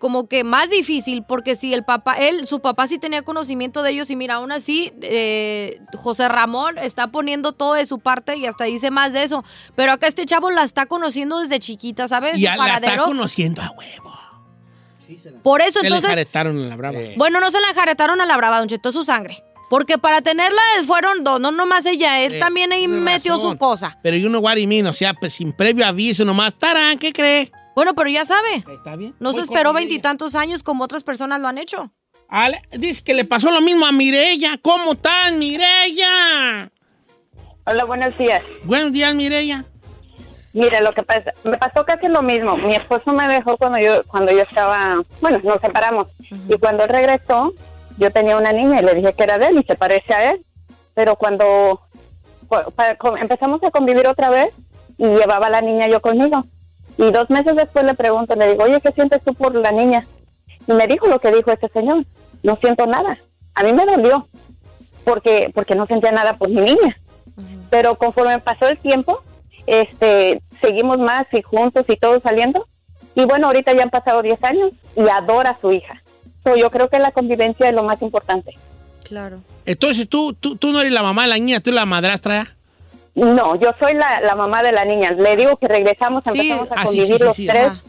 [0.01, 3.91] como que más difícil porque si el papá, él, su papá sí tenía conocimiento de
[3.91, 8.47] ellos y mira, aún así, eh, José Ramón está poniendo todo de su parte y
[8.47, 9.43] hasta dice más de eso.
[9.75, 12.37] Pero acá este chavo la está conociendo desde chiquita, ¿sabes?
[12.39, 14.11] Y a- la está conociendo a huevo.
[15.43, 16.05] Por eso Se entonces...
[16.09, 16.97] enjaretaron en la brava.
[17.17, 19.43] Bueno, no se la enjaretaron a la brava, Don Cheto, su sangre.
[19.69, 23.51] Porque para tenerla fueron dos, no nomás ella, él Eh, también ahí metió razón.
[23.51, 23.97] su cosa.
[24.03, 26.53] Pero you know what I mean, o sea, pues, sin previo aviso nomás.
[26.55, 26.97] ¡Tarán!
[26.97, 27.51] ¿Qué crees?
[27.75, 29.15] Bueno, pero ya sabe, Está bien.
[29.19, 31.91] no se Voy esperó veintitantos años como otras personas lo han hecho.
[32.27, 34.57] Ale- dice que le pasó lo mismo a Mireya.
[34.61, 36.69] ¿Cómo estás, Mireya?
[37.65, 38.41] Hola, buenos días.
[38.63, 39.65] Buenos días, Mireya.
[40.53, 42.57] Mira, lo que pasa, me pasó casi lo mismo.
[42.57, 46.07] Mi esposo me dejó cuando yo cuando yo estaba, bueno, nos separamos.
[46.49, 47.53] Y cuando él regresó,
[47.97, 50.31] yo tenía una niña y le dije que era de él y se parece a
[50.31, 50.45] él.
[50.93, 51.79] Pero cuando
[53.21, 54.53] empezamos a convivir otra vez
[54.97, 56.45] y llevaba a la niña yo conmigo.
[56.97, 60.05] Y dos meses después le pregunto, le digo, oye, ¿qué sientes tú por la niña?
[60.67, 62.05] Y me dijo lo que dijo este señor.
[62.43, 63.17] No siento nada.
[63.55, 64.27] A mí me dolió
[65.03, 66.97] porque porque no sentía nada por mi niña.
[67.69, 69.23] Pero conforme pasó el tiempo,
[69.65, 72.67] este, seguimos más y juntos y todos saliendo.
[73.15, 76.01] Y bueno, ahorita ya han pasado 10 años y adora a su hija.
[76.43, 78.57] So, yo creo que la convivencia es lo más importante.
[79.03, 79.41] Claro.
[79.65, 82.55] Entonces tú, tú, tú no eres la mamá de la niña, tú eres la madrastra.
[83.15, 85.11] No, yo soy la, la mamá de la niña.
[85.11, 86.31] Le digo que regresamos, Sí.
[86.51, 87.65] empezamos a Ah, convivir sí, los tres.
[87.67, 87.81] ajá.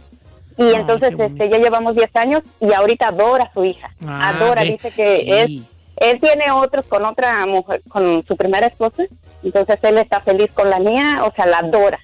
[0.58, 3.90] Y entonces este, ya llevamos 10 años y ahorita adora a su hija.
[4.06, 5.50] Ah, adora, ve, dice que es,
[5.96, 9.04] él tiene otros con otra mujer, con su primera esposa.
[9.42, 11.98] Entonces él está feliz con la mía, o sea, la adora.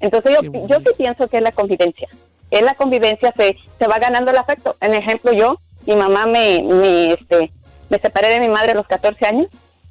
[0.00, 2.08] Entonces yo, yo sí pienso que es la convivencia.
[2.50, 4.74] Es la convivencia, se, se va ganando el afecto.
[4.80, 5.56] En ejemplo, yo,
[5.86, 7.52] mi mamá me, me, este,
[7.90, 9.46] me separé de mi madre a los 14 años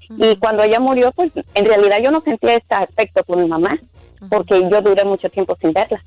[0.10, 3.80] y cuando ella murió, pues en realidad yo no sentía este afecto por mi mamá
[4.30, 6.04] porque yo duré mucho tiempo sin verla.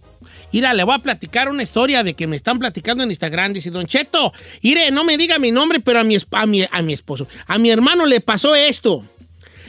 [0.52, 3.52] Mira, le voy a platicar una historia de que me están platicando en Instagram.
[3.52, 4.32] Dice, Don Cheto,
[4.62, 7.58] mire, no me diga mi nombre, pero a mi, a mi, a mi esposo, a
[7.58, 9.04] mi hermano le pasó esto.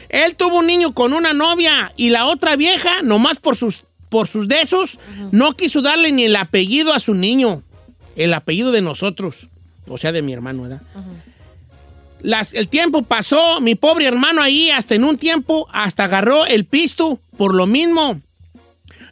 [0.09, 4.27] Él tuvo un niño con una novia y la otra vieja, nomás por sus, por
[4.27, 4.97] sus desos,
[5.31, 7.63] no quiso darle ni el apellido a su niño.
[8.15, 9.47] El apellido de nosotros.
[9.87, 10.81] O sea, de mi hermano, ¿verdad?
[12.23, 17.19] El tiempo pasó, mi pobre hermano ahí, hasta en un tiempo, hasta agarró el pisto
[17.38, 18.21] por lo mismo.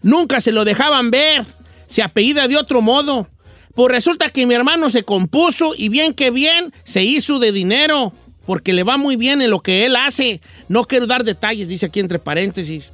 [0.02, 1.46] Nunca se lo dejaban ver.
[1.88, 3.28] Se apellida de otro modo.
[3.74, 8.14] Pues resulta que mi hermano se compuso y bien que bien se hizo de dinero.
[8.46, 10.42] Porque le va muy bien en lo que él hace.
[10.68, 12.92] No quiero dar detalles, dice aquí entre paréntesis.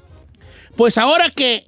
[0.75, 1.65] Pues ahora que,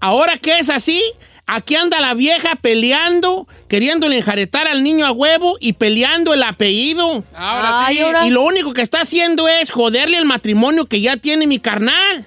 [0.00, 1.02] ahora que es así,
[1.46, 7.24] aquí anda la vieja peleando, queriéndole enjaretar al niño a huevo y peleando el apellido.
[7.34, 8.02] Ahora Ay, sí.
[8.02, 11.58] ahora- Y lo único que está haciendo es joderle el matrimonio que ya tiene mi
[11.58, 12.26] carnal.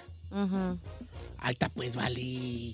[1.40, 2.74] Ahí está, pues, vale.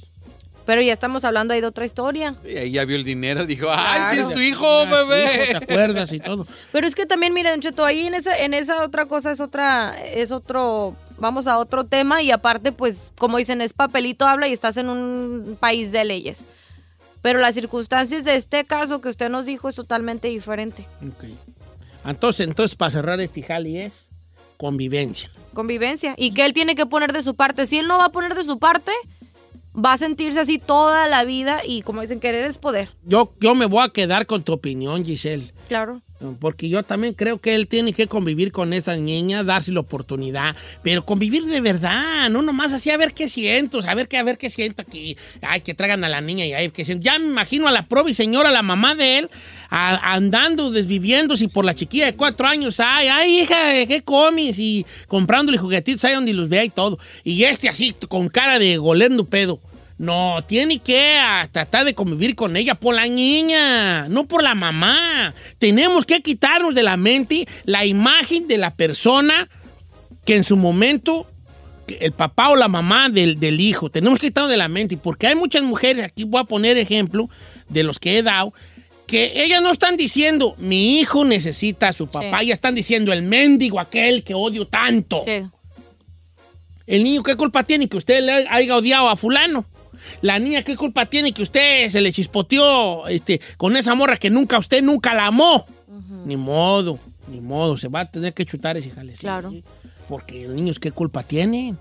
[0.65, 2.33] Pero ya estamos hablando ahí de otra historia.
[2.43, 5.23] Y ahí ya vio el dinero, dijo, ay, sí es tu hijo, Mira, tu bebé.
[5.51, 6.47] hijo, ¿Te acuerdas y todo?
[6.71, 9.39] Pero es que también, mira, Don Cheto, ahí en esa, en esa otra cosa es
[9.39, 14.47] otra, es otro, vamos a otro tema y aparte, pues, como dicen, es papelito habla
[14.47, 16.45] y estás en un país de leyes.
[17.21, 20.85] Pero las circunstancias de este caso que usted nos dijo es totalmente diferente.
[21.01, 21.25] Ok.
[22.05, 24.09] Entonces, entonces, para cerrar este jali es
[24.57, 25.31] convivencia.
[25.53, 26.13] Convivencia.
[26.17, 27.65] Y que él tiene que poner de su parte.
[27.65, 28.91] Si él no va a poner de su parte,
[29.75, 32.89] va a sentirse así toda la vida y como dicen, querer es poder.
[33.03, 35.51] Yo, yo me voy a quedar con tu opinión, Giselle.
[35.67, 36.01] Claro.
[36.39, 40.55] Porque yo también creo que él tiene que convivir con esta niña, darse la oportunidad,
[40.81, 44.23] pero convivir de verdad, no nomás así a ver qué siento, a ver qué, a
[44.23, 45.17] ver qué siento aquí.
[45.41, 47.03] Ay, que traigan a la niña y ay, que siento.
[47.03, 49.29] Ya me imagino a la probi señora, la mamá de él,
[49.69, 52.79] a- andando, desviviéndose por la chiquilla de cuatro años.
[52.79, 54.57] Ay, ay, hija, ¿qué comes?
[54.57, 56.97] Y comprándole juguetitos ahí donde los vea y todo.
[57.25, 59.59] Y este así, con cara de golendo pedo.
[59.97, 64.53] No, tiene que ah, tratar de convivir con ella por la niña, no por la
[64.53, 65.33] mamá.
[65.57, 69.47] Tenemos que quitarnos de la mente la imagen de la persona
[70.25, 71.27] que en su momento,
[72.01, 75.27] el papá o la mamá del, del hijo, tenemos que quitarnos de la mente, porque
[75.27, 77.29] hay muchas mujeres, aquí voy a poner ejemplo
[77.69, 78.53] de los que he dado,
[79.07, 82.45] que ellas no están diciendo, mi hijo necesita a su papá, Sí.
[82.47, 85.21] ellas están diciendo, el mendigo aquel que odio tanto.
[85.23, 85.43] Sí.
[86.87, 89.63] El niño, ¿qué culpa tiene que usted le haya odiado a fulano?
[90.21, 94.29] La niña, ¿qué culpa tiene que usted se le chispoteó este, con esa morra que
[94.29, 95.65] nunca, usted nunca la amó?
[96.25, 96.99] Ni modo,
[97.31, 99.21] ni modo, se va a tener que chutar ese jalecito.
[99.21, 99.51] Claro.
[99.51, 99.63] ¿sí?
[100.09, 101.77] Porque los niños, ¿qué culpa tienen?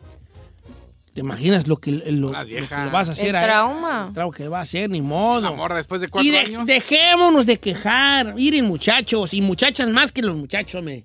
[1.13, 2.85] ¿Te imaginas lo que, lo, Las lo que viejas.
[2.87, 3.47] le vas a hacer El a él?
[3.47, 4.05] trauma.
[4.09, 5.43] El trauma que va a hacer, ni modo.
[5.43, 6.67] La morra después de Y cuatro de- años.
[6.67, 8.35] dejémonos de quejar.
[8.35, 11.05] Miren, muchachos, y muchachas más que los muchachos, me.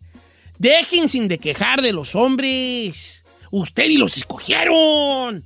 [0.57, 3.23] Dejen sin de quejar de los hombres.
[3.51, 5.43] Ustedes los escogieron.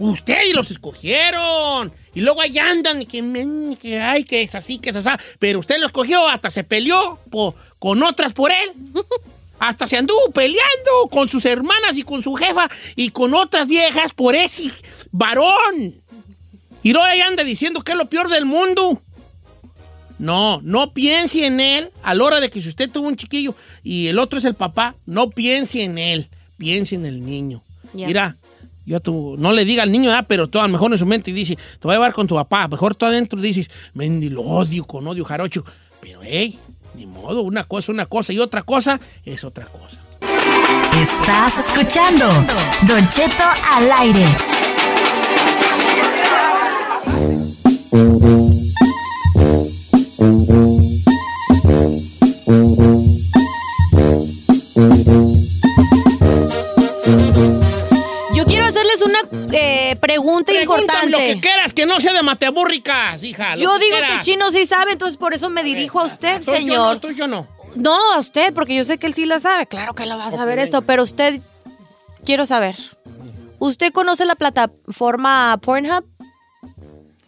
[0.00, 1.92] Ustedes los escogieron.
[2.14, 5.08] Y luego ahí andan y que, men, que ay, que es así, que es así.
[5.38, 8.72] Pero usted lo escogió, hasta se peleó po- con otras por él.
[9.58, 14.12] Hasta se anduvo peleando con sus hermanas y con su jefa y con otras viejas
[14.14, 14.70] por ese
[15.12, 15.94] varón.
[16.82, 19.00] Y luego ahí anda diciendo que es lo peor del mundo.
[20.18, 23.54] No, no piense en él a la hora de que si usted tuvo un chiquillo
[23.82, 27.62] y el otro es el papá, no piense en él, piense en el niño.
[28.06, 28.36] Mira,
[28.86, 31.06] yo tu, no le diga al niño, ah, pero tú a lo mejor en su
[31.06, 34.28] mente dice, te voy a llevar con tu papá, a mejor tú adentro dices, Mendy,
[34.28, 35.64] lo odio con odio jarocho.
[36.00, 36.58] Pero, hey,
[36.94, 39.98] ni modo, una cosa es una cosa y otra cosa es otra cosa.
[41.00, 42.28] Estás escuchando
[42.86, 44.26] Don Cheto al aire.
[59.52, 61.10] Eh, pregunta Pregúntame importante.
[61.10, 63.54] lo que quieras, que no sea de mateburricas, hija.
[63.56, 64.18] Yo digo quieras.
[64.18, 67.00] que Chino sí sabe, entonces por eso me dirijo a usted, Tú, yo no, señor.
[67.00, 67.46] tú, yo no.
[67.76, 69.66] No, a usted, porque yo sé que él sí la sabe.
[69.66, 71.40] Claro que lo va a saber Ok, esto, pero usted,
[72.24, 72.76] quiero saber.
[73.60, 76.04] ¿Usted conoce la plataforma Pornhub?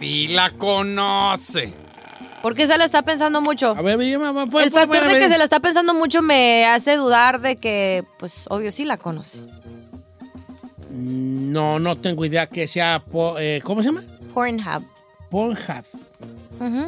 [0.01, 1.73] Sí la conoce.
[2.43, 3.69] ¿Por qué se la está pensando mucho?
[3.69, 6.65] A ver, va, pues, El pues, factor de que se la está pensando mucho me
[6.65, 9.38] hace dudar de que, pues, obvio sí la conoce.
[11.03, 13.03] No, no tengo idea que sea.
[13.38, 14.03] eh, ¿Cómo se llama?
[14.33, 14.83] Pornhub.
[15.31, 15.85] Pornhub.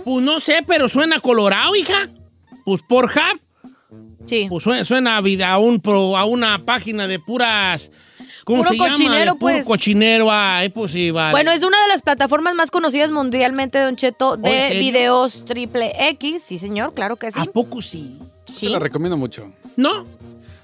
[0.05, 2.09] Pues no sé, pero suena colorado, hija.
[2.64, 3.40] Pues Pornhub.
[4.27, 4.46] Sí.
[4.48, 7.90] Pues suena, suena a, vida- a, un pro- a una página de puras...
[8.44, 8.90] ¿Cómo Puro se llama?
[8.90, 9.64] cochinero, De puro pues.
[9.64, 11.31] cochinero, ay, pues sí, vale.
[11.33, 15.92] Bueno, es una de las plataformas más conocidas mundialmente, Don Cheto, ¿Oh, de videos triple
[16.11, 16.42] X.
[16.44, 17.40] Sí, señor, claro que sí.
[17.40, 18.18] ¿A poco sí?
[18.46, 18.66] Sí.
[18.66, 19.50] Te la recomiendo mucho.
[19.79, 20.05] ¿No?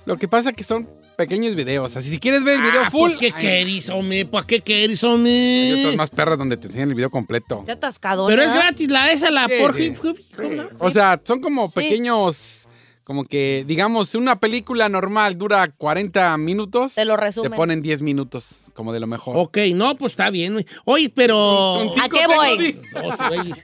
[0.05, 0.87] Lo que pasa es que son
[1.21, 1.95] pequeños videos.
[1.97, 4.25] Así, si quieres ver el video Ah, full, pues, ¿Qué ay, querés, hombre?
[4.25, 5.81] ¿Para qué querés, hay hombre?
[5.81, 7.63] otras más perras donde te enseñan el video completo.
[7.67, 8.27] Ya atascado.
[8.27, 10.17] Pero es gratis, la esa, la Sí, Pornhub.
[10.17, 10.57] sí.
[10.79, 12.60] O sea, son como pequeños,
[13.05, 16.95] como que, digamos, una película normal dura 40 minutos.
[16.95, 17.53] Te lo Te resumen.
[17.53, 19.37] ponen 10 minutos, como de lo mejor.
[19.37, 20.53] Ok, no, pues está bien.
[20.53, 20.67] güey.
[20.85, 21.81] Oye, pero...
[21.81, 22.81] ¿A qué voy?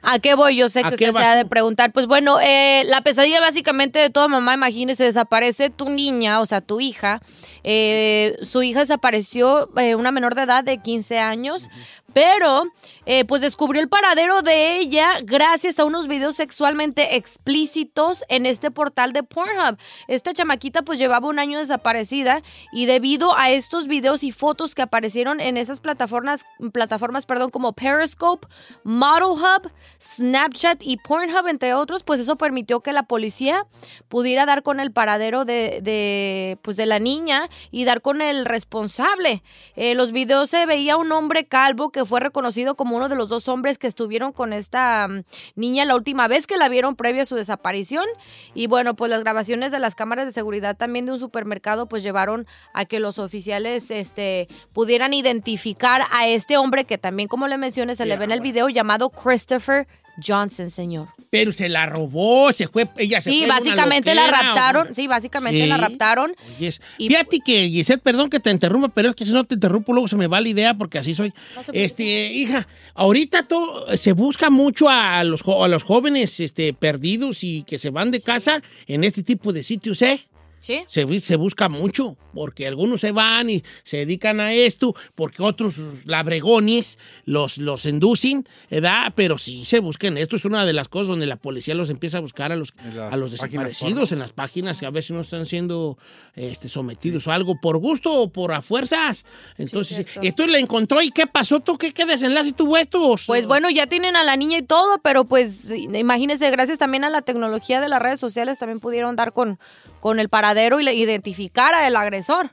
[0.02, 0.56] ¿A qué voy?
[0.56, 1.92] Yo sé ¿A que qué usted se ha de preguntar.
[1.92, 6.60] Pues bueno, eh, la pesadilla básicamente de toda mamá, imagínese, desaparece tu niña, o sea,
[6.60, 7.20] tu hija.
[7.62, 11.68] Eh, su hija desapareció, eh, una menor de edad de 15 años,
[12.12, 12.64] pero
[13.06, 18.70] eh, pues descubrió el paradero de ella gracias a unos videos sexualmente explícitos en este
[18.70, 19.78] portal de Pornhub.
[20.08, 22.42] Esta chamaquita pues llevaba un año desaparecida
[22.72, 27.72] y debido a estos videos y fotos que aparecieron en esas plataformas, plataformas perdón, como
[27.72, 28.48] Periscope,
[28.82, 33.66] Model Hub, Snapchat y Pornhub, entre otros, pues eso permitió que la policía
[34.08, 39.42] pudiera dar con el paradero de, pues de la niña y dar con el responsable.
[39.76, 43.28] Eh, los videos se veía un hombre calvo que fue reconocido como uno de los
[43.28, 45.22] dos hombres que estuvieron con esta mm,
[45.54, 48.06] niña la última vez que la vieron previo a su desaparición.
[48.54, 52.02] Y bueno, pues las grabaciones de las cámaras de seguridad también de un supermercado pues
[52.02, 57.58] llevaron a que los oficiales este, pudieran identificar a este hombre que también, como le
[57.58, 59.86] mencioné, se le ve en el video llamado Christopher
[60.24, 61.08] Johnson, señor.
[61.30, 64.88] Pero se la robó, se fue, ella se Sí, fue en una básicamente la raptaron.
[64.90, 64.94] ¿o?
[64.94, 65.66] Sí, básicamente Sí.
[65.68, 66.32] la raptaron.
[66.58, 69.54] Oye, Y- Fíjate que, Giselle, perdón que te interrumpa, pero es que si no te
[69.54, 71.32] interrumpo, luego se me va la idea porque así soy.
[71.72, 77.62] este, hija, ahorita todo, se busca mucho a los, a los jóvenes este, perdidos y
[77.64, 80.20] que se van de casa en este tipo de sitios, ¿eh?
[80.66, 80.82] Sí.
[80.88, 85.42] Se, bu- se busca mucho, porque algunos se van y se dedican a esto, porque
[85.42, 85.76] otros
[86.06, 89.12] labregones los, los inducen, ¿verdad?
[89.14, 90.16] Pero sí se buscan.
[90.18, 92.74] Esto es una de las cosas donde la policía los empieza a buscar a los,
[93.10, 95.98] a los páginas desaparecidos en las páginas que a veces no están siendo
[96.34, 99.24] este, sometidos a algo por gusto o por a fuerzas.
[99.58, 100.20] Entonces, cierto.
[100.22, 101.60] esto le encontró y ¿qué pasó?
[101.60, 103.14] ¿Tú qué, qué desenlace tuvo esto?
[103.26, 107.10] Pues bueno, ya tienen a la niña y todo, pero pues imagínense, gracias también a
[107.10, 109.58] la tecnología de las redes sociales también pudieron dar con,
[110.00, 112.50] con el paradero y le- identificar al agresor.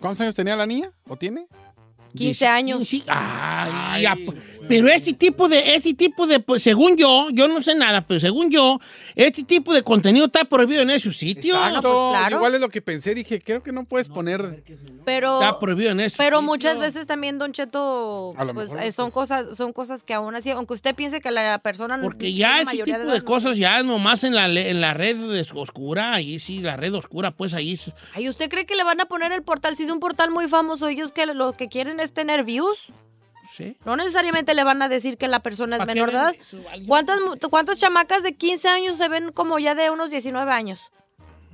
[0.00, 0.90] ¿Cuántos años tenía la niña?
[1.08, 1.46] ¿O tiene?
[2.16, 2.86] 15 años.
[2.88, 4.16] Sí, ay, ya,
[4.68, 8.20] pero este tipo de, este tipo de, pues, según yo, yo no sé nada, pero
[8.20, 8.80] según yo,
[9.14, 11.56] este tipo de contenido está prohibido en esos sitios.
[11.56, 11.82] Exacto.
[11.82, 12.36] pues, claro.
[12.36, 13.14] Igual es lo que pensé.
[13.14, 14.62] Dije, creo que no puedes poner...
[15.04, 16.44] Pero, Está prohibido en esos pero sitios.
[16.44, 20.50] muchas veces también, Don Cheto, pues mejor, eh, son cosas, son cosas que aún así,
[20.50, 23.24] aunque usted piense que la persona no Porque ya ese tipo de no.
[23.24, 25.16] cosas ya nomás en la, en la red
[25.54, 29.00] oscura, ahí sí, la red oscura, pues ahí es- Ay, ¿usted cree que le van
[29.00, 29.76] a poner el portal?
[29.76, 32.88] Si es un portal muy famoso, ellos que lo que quieren es tener views.
[33.54, 33.76] ¿Sí?
[33.84, 36.34] No necesariamente le van a decir que la persona es ¿Para qué menor de edad.
[36.86, 40.90] ¿Cuántas, mu- ¿Cuántas chamacas de 15 años se ven como ya de unos 19 años?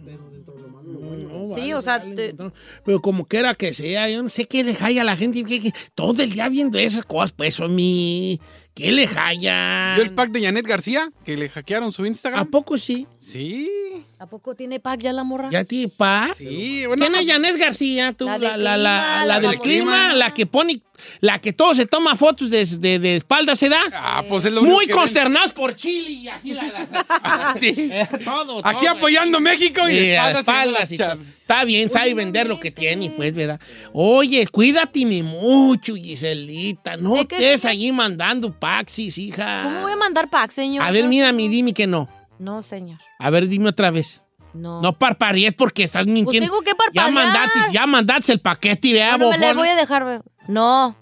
[0.03, 4.47] No, Sí, o sea, vale, te- entonces, pero como quiera que sea, yo no sé
[4.47, 7.59] qué le jaya a la gente, que, que todo el día viendo esas cosas, pues,
[7.61, 8.41] a mí,
[8.75, 9.95] ¿qué le jaya?
[9.95, 11.11] ¿Vio el pack de Janet García?
[11.25, 12.47] Que le hackearon su ¿A Instagram.
[12.51, 13.07] poco sí?
[13.19, 14.05] Sí.
[14.21, 15.49] ¿A poco tiene pack ya la morra?
[15.51, 16.29] ¿Ya tiene pa?
[16.37, 17.07] Sí, bueno.
[17.07, 18.13] ¿Quién es Yanés García?
[18.13, 18.27] Tú?
[18.27, 20.83] La La, del la, la, clima, la la del clima, la que pone,
[21.21, 23.81] la que todo se toma fotos de, de, de espalda, ¿se da?
[23.95, 24.99] Ah, pues es lo Muy que ven.
[25.01, 26.65] consternados por Chile y así la...
[26.65, 27.75] la- Sí.
[27.79, 28.97] Eh, todo, Aquí todo.
[28.97, 31.19] apoyando México y Sí, espaldas espaldas y todo.
[31.41, 33.59] Está bien, sabe vender lo que tiene, pues, ¿verdad?
[33.95, 36.99] Oye, cuídate mucho, Giselita.
[36.99, 39.63] No ¿De qué, estés allí mandando paxis, hija.
[39.65, 40.85] ¿Cómo voy a mandar pack, señor?
[40.85, 42.07] A ver, mira, mi dime que no.
[42.41, 42.99] No, señor.
[43.19, 44.23] A ver, dime otra vez.
[44.55, 44.81] No.
[44.81, 46.49] No parparíes porque estás mintiendo.
[46.49, 49.61] tengo que Ya mandaste, ya mandaste el paquete y vea, Bueno, me le bofona.
[49.61, 50.23] voy a dejar ver.
[50.49, 50.97] No.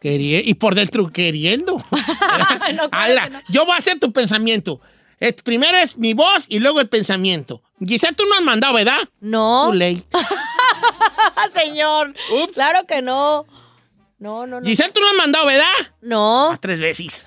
[0.00, 1.76] Quería- y por dentro queriendo.
[2.74, 4.80] No, Ah, mira, yo voy a hacer tu pensamiento.
[5.44, 7.62] Primero es mi voz y luego el pensamiento.
[7.78, 9.00] Giselle, tú no has mandado, ¿verdad?
[9.20, 9.70] No.
[9.72, 10.02] Late.
[11.36, 12.14] Ah, señor.
[12.42, 12.54] Ups.
[12.54, 13.44] Claro que no.
[14.18, 14.66] No, no, no.
[14.66, 15.66] Giselle, tú no has mandado, ¿verdad?
[16.00, 17.24] No, Tres veces.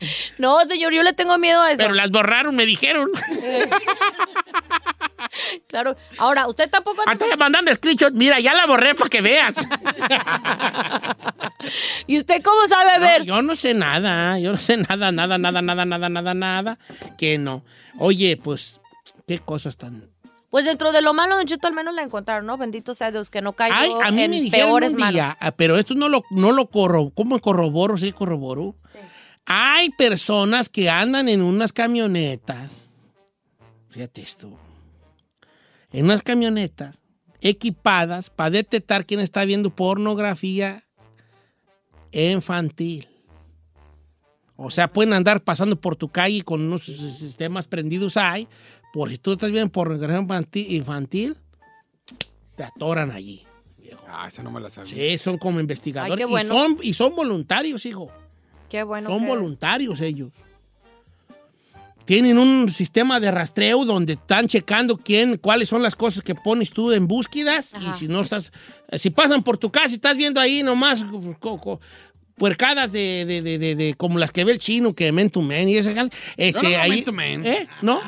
[0.38, 1.78] no, señor, yo le tengo miedo a eso.
[1.78, 3.08] Pero las borraron, me dijeron.
[5.66, 5.94] Claro.
[6.16, 7.02] Ahora, usted tampoco.
[7.06, 8.12] Ah, estoy mandando screenshot.
[8.14, 9.56] Mira, ya la borré para que veas.
[12.06, 13.22] ¿Y usted cómo sabe No, ver?
[13.24, 14.38] yo no sé nada.
[14.38, 16.78] Yo no sé nada, nada, nada, nada, nada, nada, nada.
[17.16, 17.64] Que no.
[17.98, 18.80] Oye, pues,
[19.26, 20.10] qué cosas tan.
[20.50, 22.56] Pues dentro de lo malo, Don Cheto, al menos la encontraron, ¿no?
[22.56, 25.36] Bendito sea Dios, que no cayó Ay, a mí en me dijeron peores un día,
[25.56, 27.98] pero esto no lo, no lo corro, ¿cómo corroboro?
[27.98, 28.74] Sí, corroboro.
[29.50, 32.90] Hay personas que andan en unas camionetas.
[33.88, 34.58] Fíjate esto.
[35.90, 37.00] En unas camionetas
[37.40, 40.84] equipadas para detectar quién está viendo pornografía
[42.12, 43.08] infantil.
[44.56, 48.46] O sea, pueden andar pasando por tu calle con unos sistemas prendidos ahí.
[48.92, 51.38] Por si tú estás viendo pornografía infantil,
[52.54, 53.46] te atoran allí.
[54.06, 54.94] Ah, esa no me la sabía.
[54.94, 56.12] Sí, son como investigadores.
[56.12, 56.54] Ay, qué y, bueno.
[56.54, 58.10] son, y son voluntarios, hijo.
[58.68, 59.08] Qué bueno.
[59.08, 60.30] son que- voluntarios ellos.
[62.04, 66.70] Tienen un sistema de rastreo donde están checando quién, cuáles son las cosas que pones
[66.70, 68.50] tú en búsquedas y si no estás,
[68.96, 71.04] si pasan por tu casa y estás viendo ahí nomás
[71.38, 71.80] co- co-
[72.36, 75.42] puercadas de, de- de- de- de- como las que ve el chino que men to
[75.42, 75.90] men y ese
[76.38, 77.44] este no, no, ahí, men to men.
[77.46, 77.68] ¿Eh?
[77.82, 78.00] ¿No?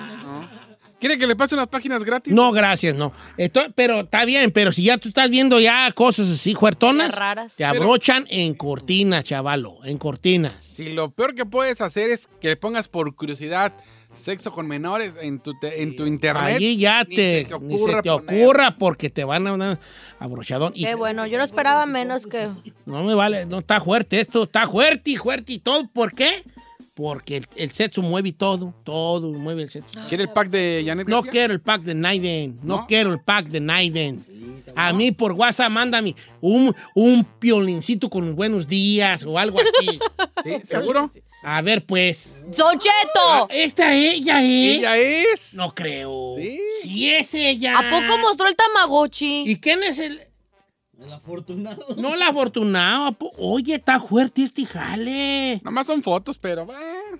[1.00, 2.32] ¿Quiere que le pase unas páginas gratis?
[2.32, 3.12] No, gracias, no.
[3.38, 7.54] Esto- pero está bien, pero si ya tú estás viendo ya cosas así huertonas, Raras.
[7.56, 10.52] te abrochan en cortinas, chavalo, en cortinas.
[10.62, 13.72] Si lo peor que puedes hacer es que le pongas por curiosidad
[14.12, 16.56] sexo con menores en tu, te- en tu internet.
[16.56, 18.42] Allí ya ni te, se te ni se ocurra te poner.
[18.42, 19.78] ocurra porque te van a dar
[20.18, 20.72] abrochadón.
[20.74, 21.26] Y Qué bueno.
[21.26, 22.48] Yo no esperaba menos que.
[22.86, 25.88] no me vale, no está fuerte esto, está fuerte y fuerte y todo.
[25.88, 26.42] ¿Por qué?
[27.00, 29.88] Porque el, el sexo mueve todo, todo mueve el sexo.
[30.08, 31.30] ¿Quiere el pack de Janet No García?
[31.32, 32.86] quiero el pack de Naiven, no, ¿No?
[32.86, 34.22] quiero el pack de Naiven.
[34.76, 39.98] A mí por WhatsApp mándame un, un piolincito con buenos días o algo así.
[40.44, 40.56] ¿Sí?
[40.64, 41.10] ¿Seguro?
[41.42, 42.36] A ver, pues.
[42.54, 43.48] ¡Don Cheto!
[43.48, 44.76] ¿Esta ella es?
[44.78, 45.54] ¿Ella es?
[45.54, 46.34] No creo.
[46.36, 46.58] Sí.
[46.82, 47.78] Sí es ella.
[47.78, 49.44] ¿A poco mostró el Tamagotchi?
[49.46, 50.20] ¿Y quién es el...?
[51.02, 51.84] El afortunado.
[51.96, 53.06] No el afortunado.
[53.06, 55.60] ¿a po- Oye, está fuerte este jale.
[55.64, 56.62] Nomás son fotos, pero...
[56.64, 57.18] eh.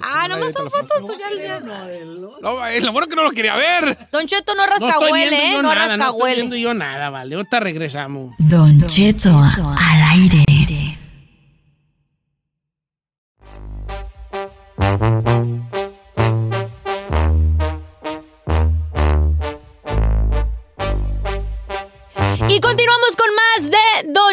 [0.00, 3.56] Ah, nomás son fotos, pues ya, ya- Lo, eh, lo bueno que no lo quería
[3.56, 3.96] ver.
[4.12, 5.50] Don Cheto no No rascahuele, viendo ¿eh?
[5.52, 6.60] yo No nada, no estoy viendo rascahuele.
[6.60, 7.34] yo nada, vale.
[7.34, 8.34] Ahorita regresamos.
[8.38, 10.44] Don Cheto al aire.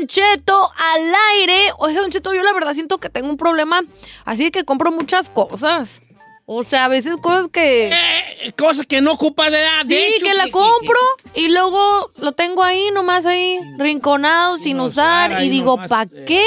[0.08, 1.72] Don Cheto al aire.
[1.80, 3.82] Oiga, Don Cheto, yo la verdad siento que tengo un problema.
[4.24, 5.90] Así que compro muchas cosas.
[6.46, 7.90] O sea, a veces cosas que...
[7.90, 9.84] Eh, cosas que no ocupas de edad.
[9.86, 10.98] Sí, que la compro
[11.36, 16.24] y luego lo tengo ahí nomás ahí rinconado sin, Sin usar, y digo, ¿para eh.
[16.26, 16.46] qué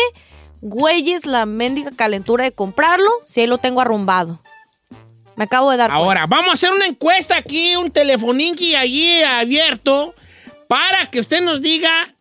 [0.63, 4.41] güeyes la mendiga calentura de comprarlo si ahí lo tengo arrumbado?
[5.37, 6.03] Me acabo de dar cuenta.
[6.03, 10.15] Ahora, vamos a hacer una encuesta aquí, un telefoninqui allí abierto,
[10.67, 12.15] para que usted nos diga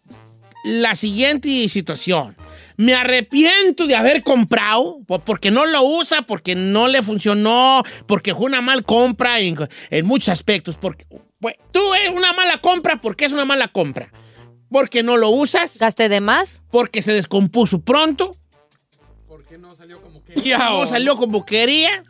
[0.63, 2.35] la siguiente situación.
[2.77, 8.33] Me arrepiento de haber comprado, po- porque no lo usa, porque no le funcionó, porque
[8.33, 9.57] fue una mal compra en,
[9.89, 10.77] en muchos aspectos.
[10.77, 11.05] Porque,
[11.39, 14.11] pues, tú es una mala compra, porque es una mala compra?
[14.71, 16.61] Porque no lo usas, ¿Gasté de más?
[16.71, 18.37] porque se descompuso pronto,
[19.27, 20.35] ¿Por qué no salió como que...
[20.57, 22.03] no salió como querías,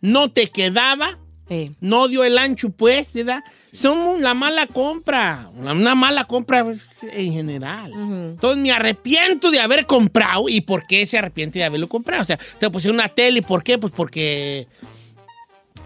[0.00, 1.74] no te quedaba, Sí.
[1.80, 3.42] no dio el ancho, pues, ¿verdad?
[3.72, 6.64] Somos la mala compra, una, una mala compra
[7.12, 7.92] en general.
[7.92, 10.44] Entonces me arrepiento de haber comprado.
[10.48, 12.22] ¿Y por qué se arrepiente de haberlo comprado?
[12.22, 13.78] O sea, te puse una tele, ¿por qué?
[13.78, 14.66] Pues porque,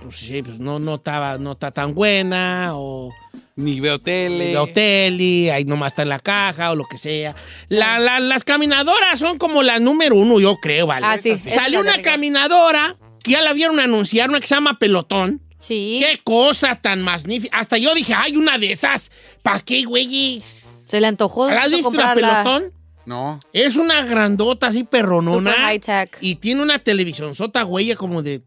[0.03, 3.13] pues sí, pues no, no estaba, no está tan buena, o
[3.57, 4.47] Ni veo tele.
[4.57, 7.37] de tele, ahí nomás está en la caja, o lo que sea.
[7.69, 11.07] La- la- las caminadoras son como la número uno, yo creo, ¿vale?
[11.09, 15.41] Ah, sí, Salió una caminadora que ya la vieron anunciar, una que se llama Pelotón.
[15.63, 16.01] Sí.
[16.03, 17.57] Qué cosa tan magnífica.
[17.57, 19.13] Hasta yo dije, hay una de esas.
[19.45, 20.81] ¿Para qué, güeyes?
[20.87, 22.73] Se le antojó ¿La has visto una pelotón?
[23.07, 23.39] No.
[23.53, 25.51] Es una grandota así perronona.
[25.53, 26.19] Super high tech.
[26.21, 28.43] Y tiene una televisión sota, güey, como de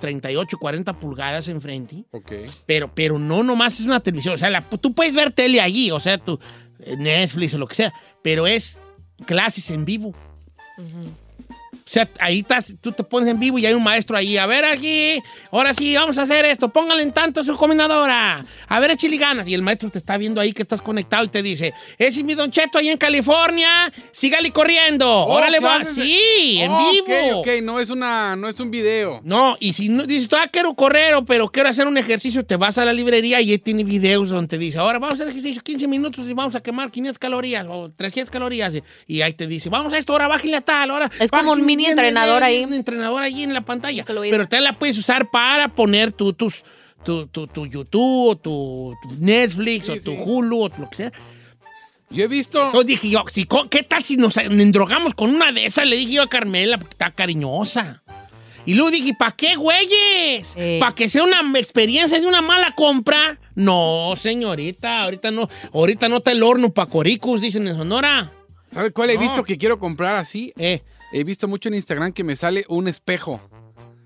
[0.00, 2.04] 38, 40 pulgadas enfrente.
[2.12, 2.32] Ok.
[2.64, 4.34] Pero, pero no nomás es una televisión.
[4.34, 6.38] O sea, la- tú puedes ver tele allí, o sea, tu
[6.80, 7.92] eh, Netflix o lo que sea.
[8.22, 8.80] Pero es
[9.26, 10.14] clases en vivo.
[10.78, 10.82] O
[11.94, 14.36] sea, ahí estás, tú te pones en vivo y hay un maestro ahí.
[14.36, 15.18] A ver aquí,
[15.50, 16.68] ahora sí, vamos a hacer esto.
[16.68, 18.44] Póngale en tanto a su combinadora.
[18.68, 19.48] A ver, échale ganas.
[19.48, 22.24] Y el maestro te está viendo ahí que estás conectado y te dice, ese es
[22.24, 25.26] mi Don Cheto ahí en California, sígale corriendo.
[25.26, 25.78] Órale, va.
[25.78, 27.38] de- Sí, en Oh, vivo.
[27.40, 29.20] Ok, ok, no es, una, no es un video.
[29.24, 32.56] No, y si no, dices, ah, quiero correr, o- pero quiero hacer un ejercicio, te
[32.56, 35.28] vas a la librería y ahí tiene videos donde te dice, ahora vamos a hacer
[35.28, 38.74] ejercicio 15 minutos y vamos a quemar 500 calorías o 300 calorías.
[39.06, 41.10] Y ahí te dice, vamos a esto, ahora bájale a tal, ahora.
[41.20, 42.64] Es como un mini bien, entrenador ahí.
[42.64, 44.04] Un entrenador ahí en la pantalla.
[44.04, 46.62] Pero te la puedes usar para poner tu, tus,
[47.04, 50.16] tu, tu, tu YouTube, o tu, tu Netflix, o tu sí.
[50.24, 51.12] Hulu, o lo que sea.
[52.10, 52.64] Yo he visto...
[52.66, 55.86] Entonces dije yo, si, ¿qué tal si nos endrogamos con una de esas?
[55.86, 58.02] Le dije yo a Carmela, porque está cariñosa.
[58.66, 60.54] Y luego dije, ¿para qué, güeyes?
[60.56, 60.78] Sí.
[60.80, 63.38] ¿Para que sea una experiencia de una mala compra?
[63.54, 68.32] No, señorita, ahorita no, ahorita no está el horno para coricos, dicen en Sonora.
[68.72, 69.20] ¿Sabe cuál he No.
[69.20, 70.52] visto que quiero comprar así?
[70.56, 70.82] Eh,
[71.20, 73.40] he visto mucho en Instagram que me sale un espejo.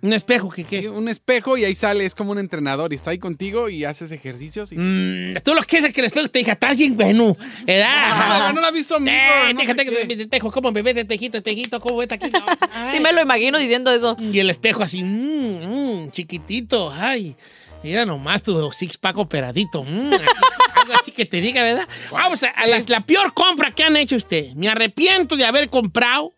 [0.00, 0.88] Un espejo, ¿qué Sí, qué?
[0.88, 4.12] un espejo y ahí sale, es como un entrenador y está ahí contigo y haces
[4.12, 4.70] ejercicios.
[4.70, 4.76] Y...
[4.78, 7.36] Mm, tú lo que es que el espejo te diga, estás bien bueno.
[7.66, 7.88] ¿Verdad?
[8.48, 9.16] Ah, no lo ha visto amigo.
[9.16, 11.80] Eh, no déjate que el espejo, ¿cómo me ves, espejito, espejito?
[11.80, 12.30] ¿Cómo ves aquí?
[12.92, 14.16] Sí me lo imagino diciendo eso.
[14.20, 17.34] Y el espejo así, mm, mm, chiquitito, ay.
[17.82, 19.82] Mira nomás tu six pack operadito.
[19.82, 21.88] mm, algo así que te diga, ¿verdad?
[22.12, 24.52] Vamos a, a las- la peor compra que han hecho usted.
[24.54, 26.34] Me arrepiento de haber comprado.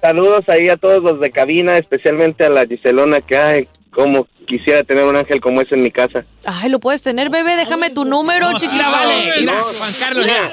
[0.00, 4.84] Saludos ahí a todos los de cabina, especialmente a la Giselona que ay, como quisiera
[4.84, 6.22] tener un ángel como ese en mi casa.
[6.44, 7.56] Ay, lo puedes tener, bebé.
[7.56, 10.52] Déjame tu número, No, mira, vale, mira, No, Juan Carlos, mira.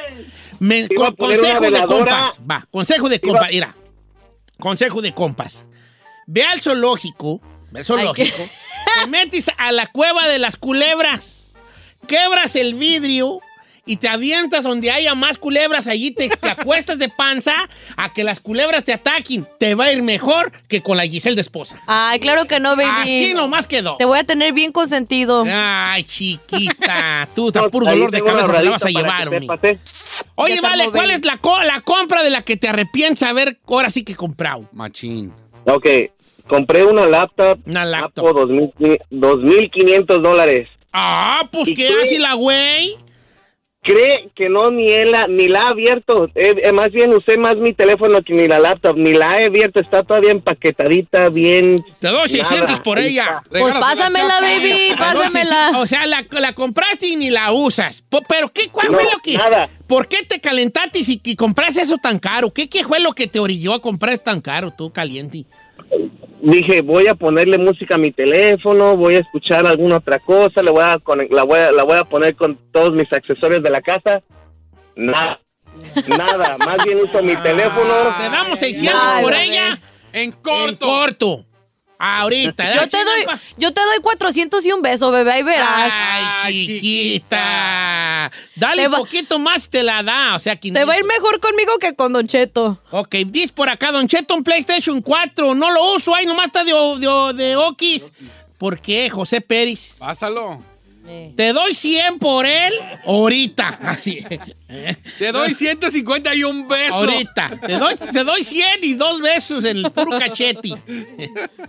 [0.62, 2.39] Me- con- consejo de compas.
[2.49, 3.49] Va, consejo de compas.
[3.51, 3.76] Mira,
[4.59, 5.66] consejo de compas.
[6.28, 7.41] Ve al zoológico,
[7.72, 8.43] ve al zoológico,
[9.01, 11.53] te metes a la cueva de las culebras,
[12.07, 13.39] quebras el vidrio
[13.86, 17.53] y te avientas donde haya más culebras, allí te, te acuestas de panza
[17.97, 19.47] a que las culebras te ataquen.
[19.59, 21.82] Te va a ir mejor que con la Giselle de esposa.
[21.88, 22.89] Ay, claro que no, baby.
[23.01, 23.95] Así nomás quedó.
[23.97, 25.43] Te voy a tener bien consentido.
[25.47, 29.79] Ay, chiquita, tú, tan puro dolor de cabeza me la vas a llevar, ¿eh?
[30.36, 33.59] Oye, Ya vale, ¿cuál es la, co- la compra de la que te arrepientes haber
[33.67, 34.69] ahora sí que comprado?
[34.71, 35.34] Machín.
[35.65, 35.86] Ok,
[36.47, 38.27] compré una laptop, Una laptop.
[38.27, 38.41] Apple
[38.79, 40.67] 2000 2.500 dólares.
[40.93, 42.01] Ah, pues ¿Y ¿qué qué?
[42.01, 42.95] hace la güey?
[43.84, 46.29] Cree que no, ni, él la, ni la ha abierto.
[46.36, 48.95] Eh, eh, más bien usé más mi teléfono que ni la laptop.
[48.95, 49.79] Ni la he abierto.
[49.79, 51.84] Está todavía empaquetadita, bien.
[51.99, 53.41] Te doy 600 Nada, por ahí ella.
[53.49, 54.93] Pues pásamela, baby.
[54.99, 55.69] Pásamela.
[55.71, 55.75] 600.
[55.82, 58.03] O sea, la, la compraste y ni la usas.
[58.29, 59.34] Pero ¿qué cuál No, fue lo que...?
[59.38, 59.67] nada.
[59.88, 62.53] ¿Por qué te calentaste y, y compraste eso tan caro?
[62.53, 65.45] ¿Qué, ¿Qué fue lo que te orilló a comprar tan caro, tú, caliente?
[66.41, 70.71] Dije, voy a ponerle música a mi teléfono, voy a escuchar alguna otra cosa, le
[70.71, 73.69] voy a, conec- la, voy a, la voy a poner con todos mis accesorios de
[73.69, 74.21] la casa.
[74.95, 75.39] Nada.
[76.07, 76.57] Nada.
[76.57, 77.93] Más bien uso mi teléfono.
[78.17, 79.79] Te damos 600 Ay, por ella.
[80.13, 81.45] En En corto.
[82.03, 82.75] Ahorita.
[82.75, 83.25] Yo te doy,
[83.57, 85.33] yo te doy 400 y un beso, bebé.
[85.33, 85.93] Ahí verás.
[86.43, 88.31] Ay, chiquita.
[88.55, 90.35] Dale un poquito más y te la da.
[90.35, 92.79] O sea, Te va a ir mejor conmigo que con Don Cheto.
[92.89, 95.53] Ok, dice por acá, Don Cheto, un PlayStation 4.
[95.53, 98.11] No lo uso, ahí nomás está de, de, de Okis.
[98.57, 99.97] ¿Por qué, José Pérez?
[99.99, 100.59] Pásalo.
[101.35, 102.73] Te doy 100 por él
[103.05, 103.67] ahorita.
[103.81, 104.23] Así.
[105.17, 106.95] Te doy 150 y un beso.
[106.95, 107.59] Ahorita.
[107.65, 110.69] Te doy, te doy 100 y dos besos en el puro cachete.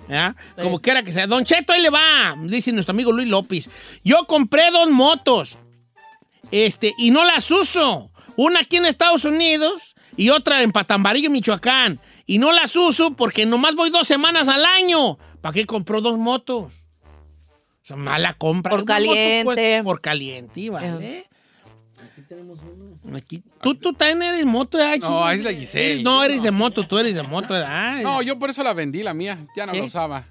[0.09, 0.37] ¿Ya?
[0.63, 1.27] Como quiera que sea.
[1.27, 2.37] Don Cheto, ahí le va.
[2.43, 3.71] Dice nuestro amigo Luis López.
[4.05, 5.59] Yo compré dos motos.
[6.51, 8.11] Este, y no las uso.
[8.37, 12.01] Una aquí en Estados Unidos y otra en Patambarillo, Michoacán.
[12.27, 15.19] Y no las uso porque nomás voy dos semanas al año.
[15.41, 16.73] ¿Para qué compró dos motos?
[17.95, 18.71] Sea, mala compra.
[18.71, 19.45] Por moto, caliente.
[19.45, 21.27] pues, por caliente, ¿vale?
[23.15, 24.97] Aquí, tú, tú también eres moto, ¿verdad?
[25.01, 25.87] No, es la Giselle.
[25.95, 28.01] Eres- no, eres de moto, tú eres de moto, ¿verdad?
[28.03, 29.39] No, yo por eso la vendí, la mía.
[29.57, 29.79] Ya no ¿Sí?
[29.79, 30.25] la usaba.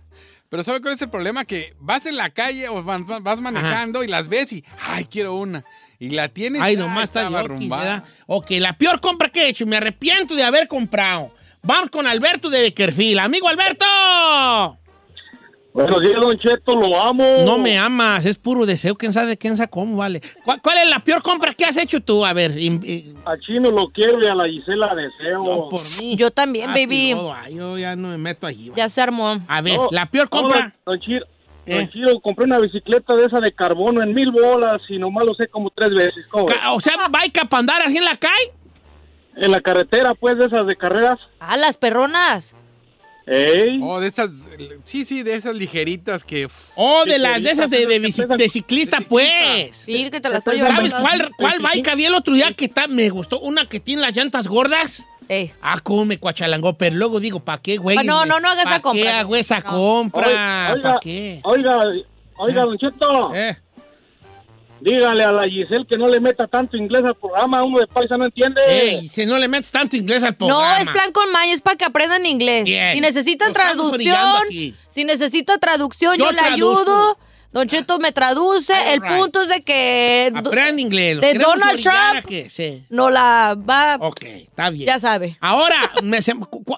[0.49, 1.45] Pero ¿sabe cuál es el problema?
[1.45, 5.35] Que vas en la calle o van- vas manejando y las ves y, ay, quiero
[5.35, 5.63] una.
[5.99, 6.61] Y la tienes.
[6.61, 8.03] Ay, nomás está arrumbada.
[8.25, 11.33] Ok, la peor compra que he hecho, me arrepiento de haber comprado.
[11.61, 13.19] Vamos con Alberto de Beckerfield.
[13.19, 13.85] Amigo Alberto.
[15.73, 17.23] Buenos días, Don Cheto, lo amo.
[17.45, 20.21] No me amas, es puro deseo, quién sabe, quién sabe cómo, vale.
[20.43, 22.25] ¿Cuál, cuál es la peor compra que has hecho tú?
[22.25, 25.41] A ver, im- eh, A Chino lo quiero y a la Gisela deseo.
[25.43, 26.17] no, por mí.
[26.17, 27.13] Yo también, Ah, baby.
[27.13, 28.69] no, yo ya no me meto allí.
[28.69, 28.75] va.
[28.75, 29.39] Ya se armó.
[29.47, 30.73] A ver, No, la peor no, compra.
[30.85, 31.25] don Chiro,
[31.65, 31.75] ¿Eh?
[31.75, 35.33] don Chiro, compré una bicicleta de esa de carbono en mil bolas y nomás lo
[35.35, 36.25] sé como tres veces.
[36.33, 38.51] O sea, ¿va a para andar aquí en la calle?
[39.37, 41.17] En la carretera, pues, de esas de carreras.
[41.39, 42.57] Ah, las perronas.
[43.25, 43.79] Ey.
[43.81, 44.31] Oh, de esas.
[44.83, 46.47] Sí, sí, de esas ligeritas que.
[46.75, 49.75] Oh, de las de esas de, de, ciclista, pues.
[49.75, 50.75] Sí, que te las puedo llevar.
[50.75, 53.39] ¿Sabes para cuál, cuál bike había el otro día que está, me gustó?
[53.39, 55.03] Una que tiene las llantas gordas.
[55.27, 55.51] Ey.
[55.61, 57.97] Ah, cómo me cuachalangó, pero luego digo, ¿para qué, güey?
[57.97, 59.01] Ah, no, no, no hagas esa ¿Para compra.
[59.03, 59.69] qué hago esa No.
[59.71, 60.75] compra?
[60.81, 61.39] ¿Para qué?
[61.43, 61.79] Oiga,
[62.37, 63.55] oiga, Don Cheto, Eh,
[64.81, 67.63] dígale a la Giselle que no le meta tanto inglés al programa.
[67.63, 68.61] Uno de paisa no entiende.
[68.67, 70.75] ey, si no le metes tanto inglés al programa.
[70.75, 72.65] No, es plan con maña, es para que aprendan inglés.
[72.65, 72.93] Bien.
[72.95, 74.43] Si necesitan traducción,
[74.89, 77.17] si necesita traducción, yo, Yo le ayudo.
[77.53, 78.71] Don Cheto me traduce.
[78.73, 79.17] All El right.
[79.19, 81.19] punto es de que Aprende inglés.
[81.19, 81.95] de Donald Trump.
[82.15, 82.85] a que- sí.
[82.89, 83.97] no la va.
[83.99, 84.87] Ok, está bien.
[84.87, 85.37] Ya sabe.
[85.41, 86.19] Ahora, me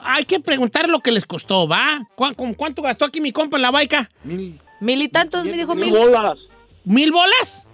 [0.01, 2.01] hay que preguntar lo que les costó, ¿va?
[2.15, 4.09] ¿Cu- con ¿Cuánto gastó aquí mi compa en la baica?
[4.23, 5.99] mil- Mil y tantos, me dijo Mil mil.
[5.99, 6.39] bolas.
[6.85, 7.67] ¿Mil bolas?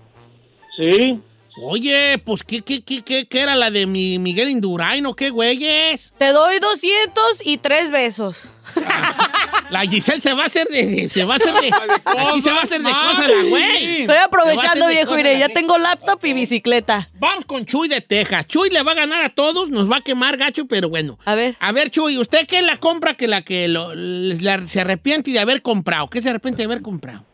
[0.79, 1.19] Sí.
[1.61, 5.29] Oye, pues, ¿qué, qué, qué, qué, qué era la de mi Miguel Indurain o qué,
[5.29, 6.13] güeyes?
[6.17, 8.51] Te doy 200 y tres besos.
[9.69, 10.85] La Giselle se va a hacer de...
[10.85, 11.67] de- se va a hacer de...
[12.05, 13.75] aquí se va a hacer de cosas la güey.
[13.75, 16.33] Estoy Se va a aprovechando, hacer de viejo, cosas mire, la ya tengo laptop y
[16.33, 17.09] bicicleta.
[17.19, 18.47] Vamos con Chuy de Texas.
[18.47, 21.19] Chuy le va a ganar a todos, nos va a quemar gacho, pero bueno.
[21.25, 21.55] A ver.
[21.59, 25.29] A ver, Chuy, ¿usted qué es la compra que la que lo- la- se arrepiente
[25.31, 26.09] de haber comprado?
[26.09, 27.25] ¿Qué se arrepiente de haber comprado?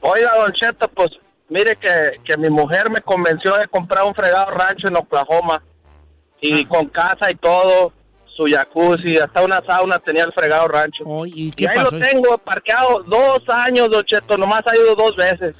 [0.00, 1.12] Oiga, Don Cheto, pues
[1.52, 5.62] mire que, que mi mujer me convenció de comprar un fregado rancho en Oklahoma.
[6.40, 7.92] Y con casa y todo,
[8.36, 11.04] su jacuzzi, hasta una sauna tenía el fregado rancho.
[11.26, 11.94] ¿Y y qué ahí pasó?
[11.94, 15.54] lo tengo parqueado dos años, Don Cheto, nomás ha ido dos veces.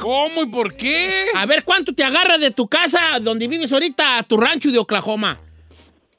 [0.00, 1.26] ¿Cómo y por qué?
[1.34, 4.78] A ver, ¿cuánto te agarra de tu casa donde vives ahorita a tu rancho de
[4.78, 5.38] Oklahoma?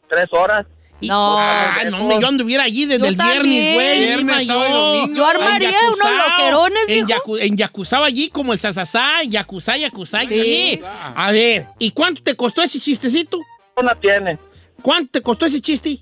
[0.08, 0.68] Tres horas.
[1.02, 1.38] No.
[1.38, 4.22] Ah, no, me yo anduviera allí desde Yo el viernes, güey.
[4.22, 5.08] Iba yo.
[5.14, 7.08] Yo armaría unos loquerones, En.
[7.08, 10.22] Yacu, en Yacuzao allí, como el Sasasá, Yacuzá, Yacuzá.
[10.22, 10.82] Sí.
[11.16, 13.40] A ver, ¿y cuánto te costó ese chistecito?
[13.76, 14.38] Una tiene.
[14.82, 16.00] ¿Cuánto te costó ese chiste?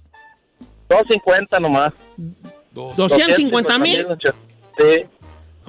[0.90, 1.94] 250 nomás.
[2.72, 2.96] Dos.
[2.96, 4.08] 250 mil.
[4.78, 5.06] Sí.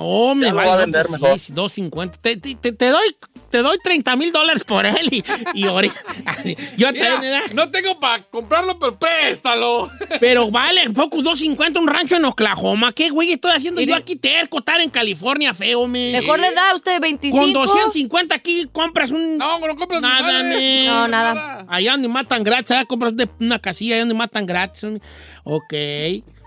[0.02, 1.38] Oh, me va a vender pues mejor.
[1.38, 2.18] sí, 250.
[2.22, 3.16] Te, te, te- te doy,
[3.50, 5.22] te doy 30 mil dólares por él y,
[5.54, 5.94] y ahorita.
[6.78, 9.90] Yo Mira, no tengo para comprarlo, pero préstalo.
[10.18, 12.92] Pero vale, poco 250 un rancho en Oklahoma.
[12.92, 14.58] ¿Qué güey estoy haciendo yo aquí terco?
[14.60, 16.12] Estar en California feo, me.
[16.12, 17.36] Mejor le da a usted 25.
[17.38, 19.36] Con 250 aquí compras un.
[19.36, 20.48] No, no compras ni Nada, madre.
[20.48, 20.86] me.
[20.86, 21.66] No, nada.
[21.68, 24.84] Allá donde matan gratis, allá compras de una casilla allá donde matan gratis.
[25.44, 25.74] Ok.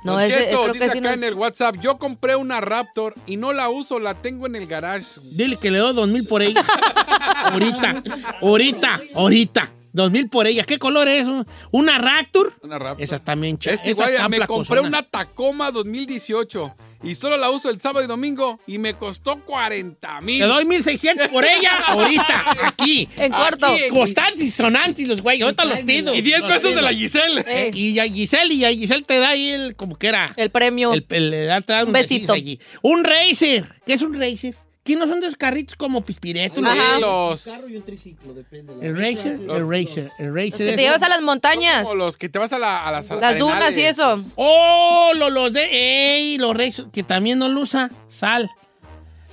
[0.03, 3.13] No, Cheto, creo dice que sí acá nos- en el WhatsApp, yo compré una Raptor
[3.25, 5.19] y no la uso, la tengo en el garage.
[5.31, 6.61] Dile que le doy dos mil por ella.
[7.45, 8.03] ahorita,
[8.41, 9.69] ahorita, ahorita.
[9.93, 10.63] Dos mil por ella.
[10.63, 11.27] ¿Qué color es?
[11.71, 12.53] ¿Una Raptor?
[12.63, 13.03] Una Raptor.
[13.03, 17.79] Esa también ch- Este está me compré una Tacoma 2018 y solo la uso el
[17.79, 20.39] sábado y domingo y me costó 40 mil.
[20.39, 23.07] Te doy 1600 por ella ahorita, aquí.
[23.17, 23.67] En corto.
[23.91, 25.43] Constantes y sonantes los güeyes.
[25.43, 26.15] Ahorita los pido.
[26.15, 26.75] Y 10 Los pesos pido.
[26.77, 27.43] de la Giselle.
[27.47, 30.33] Eh, Y a Giselle, y a Giselle te da ahí el, como que era.
[30.37, 30.93] el premio.
[30.93, 32.33] El, el- el- te da Un un besito.
[32.33, 32.59] besito allí.
[32.81, 33.65] Un racer.
[33.85, 34.55] ¿Qué es un racer?
[34.83, 36.63] ¿Qué no son de esos carritos como pispiretos?
[36.63, 36.99] Ajá.
[36.99, 37.29] ¿no?
[37.29, 40.69] Los, El racer, el racer, el racer.
[40.71, 41.83] que te llevas a las montañas.
[41.83, 44.21] como los que te vas a, la, a las Las dunas y eso.
[44.35, 45.69] Oh, los, los de.
[45.71, 46.37] ¡Ey!
[46.37, 47.89] Los racers, que también no lo usa.
[48.09, 48.51] Sal.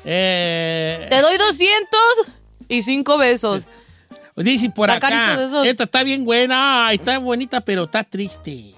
[0.04, 2.00] Eh, Te doy 200
[2.68, 3.66] y 5 besos.
[4.36, 5.36] Dice por acá.
[5.64, 6.92] Esta está bien buena.
[6.92, 8.74] Está bonita, pero está triste.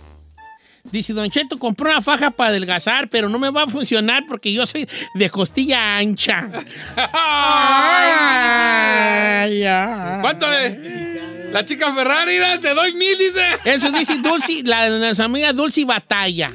[0.84, 4.52] Dice, Don Cheto, compré una faja para adelgazar, pero no me va a funcionar porque
[4.52, 6.50] yo soy de costilla ancha.
[8.24, 10.20] Ay, ay.
[10.20, 11.50] ¿Cuánto le?
[11.52, 13.42] La chica Ferrari, te doy mil, dice.
[13.64, 16.52] Eso dice Dulce, la, nuestra amiga Dulce Batalla.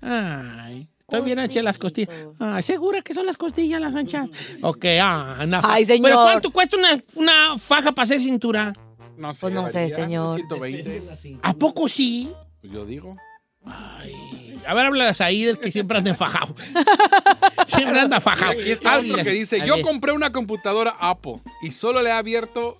[0.00, 2.14] Ay, estoy bien anchas las costillas.
[2.38, 4.30] Ay, ¿segura que son las costillas las anchas?
[4.62, 6.04] Ok, ah, fa- Ay, señor.
[6.10, 8.72] ¿Pero cuánto cuesta una, una faja para hacer cintura?
[9.18, 9.40] No sé.
[9.42, 10.36] Pues no sé, señor.
[10.36, 11.02] 120.
[11.42, 12.30] ¿A poco sí?
[12.60, 13.16] Pues yo digo.
[13.66, 16.54] A ver, hablas ahí del que siempre anda enfajado.
[17.66, 18.52] siempre anda fajado.
[18.52, 22.78] Aquí está otro que dice, yo compré una computadora Apple y solo le he abierto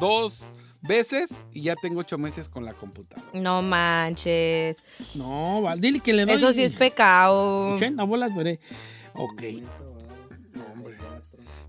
[0.00, 0.44] dos
[0.82, 3.28] veces y ya tengo ocho meses con la computadora.
[3.32, 4.78] No manches.
[5.14, 6.34] No, dile que le doy...
[6.34, 7.74] Eso sí es pecado.
[7.74, 8.60] 80 bolas, veré.
[9.14, 9.42] Ok.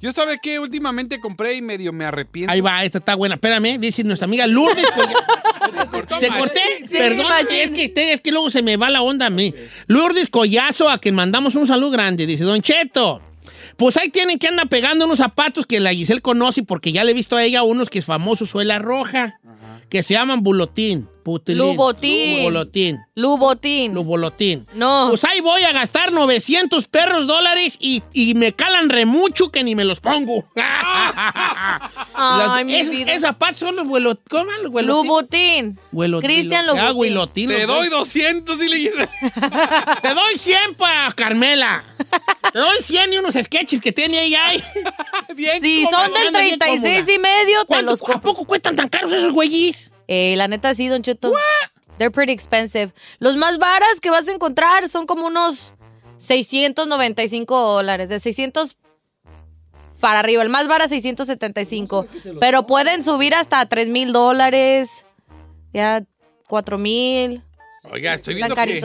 [0.01, 2.51] Yo sabe que últimamente compré y medio me arrepiento.
[2.51, 3.35] Ahí va, esta está buena.
[3.35, 4.83] Espérame, dice nuestra amiga Lourdes.
[6.07, 6.39] Cortó ¿Te mal.
[6.39, 6.61] corté?
[6.87, 9.53] Sí, Perdón, es que, es que luego se me va la onda a mí.
[9.87, 12.25] Lourdes Collazo, a quien mandamos un saludo grande.
[12.25, 13.21] Dice, Don Cheto,
[13.77, 17.11] pues ahí tienen que andar pegando unos zapatos que la Giselle conoce porque ya le
[17.11, 19.39] he visto a ella unos que es famoso, suela roja,
[19.93, 21.07] que se llaman bulotín.
[21.21, 22.43] putilín, Lubotín.
[22.43, 22.99] Bolotín.
[23.13, 23.93] Lubotín.
[23.93, 24.65] Lubolotín.
[24.73, 25.05] No.
[25.09, 29.63] Pues ahí voy a gastar 900 perros dólares y, y me calan re mucho que
[29.63, 30.43] ni me los pongo.
[32.15, 34.17] Ay, mi es, zapatos son los vuelos.
[34.29, 34.49] ¿Cómo?
[34.63, 35.05] Los vuelotín.
[35.05, 35.79] Lubotín.
[36.21, 37.99] Cristian huelo- Ah, Te doy dos.
[37.99, 39.09] 200 y le dice.
[40.01, 41.83] Te doy 100 para Carmela.
[42.51, 44.63] Te doy 100 y unos sketches que tiene ella ahí.
[45.35, 47.13] Bien, Si cómoda, son del anda bien 36 cómoda.
[47.13, 49.91] y medio, te ¿Cuánto- los ¿A poco cuestan tan caros esos güeyes?
[50.07, 51.33] Eh, la neta sí, Don Cheto.
[51.97, 52.91] They're pretty expensive.
[53.19, 55.73] Los más varas que vas a encontrar son como unos
[56.17, 58.09] 695 dólares.
[58.09, 58.77] De 600
[59.99, 60.41] para arriba.
[60.43, 62.07] El más vara 675.
[62.39, 65.05] Pero pueden subir hasta 3 mil dólares.
[65.71, 66.03] Ya
[66.47, 67.41] 4 mil.
[67.91, 68.81] Oiga, estoy viendo que.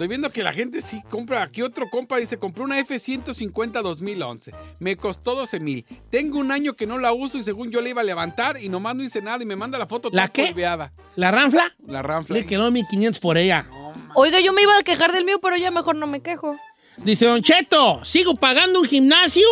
[0.00, 1.42] Estoy viendo que la gente sí compra.
[1.42, 4.50] Aquí otro compa dice: compró una F-150 2011.
[4.78, 5.84] Me costó 12 mil.
[6.08, 8.70] Tengo un año que no la uso y según yo le iba a levantar y
[8.70, 10.46] nomás no hice nada y me manda la foto ¿La qué?
[10.46, 10.90] polveada.
[11.16, 11.76] ¿La ranfla?
[11.86, 12.34] La ranfla.
[12.34, 13.66] Le quedó 1500 por ella.
[14.14, 16.56] Oiga, yo me iba a quejar del mío, pero ya mejor no me quejo.
[16.96, 19.46] Dice Don Cheto, sigo pagando un gimnasio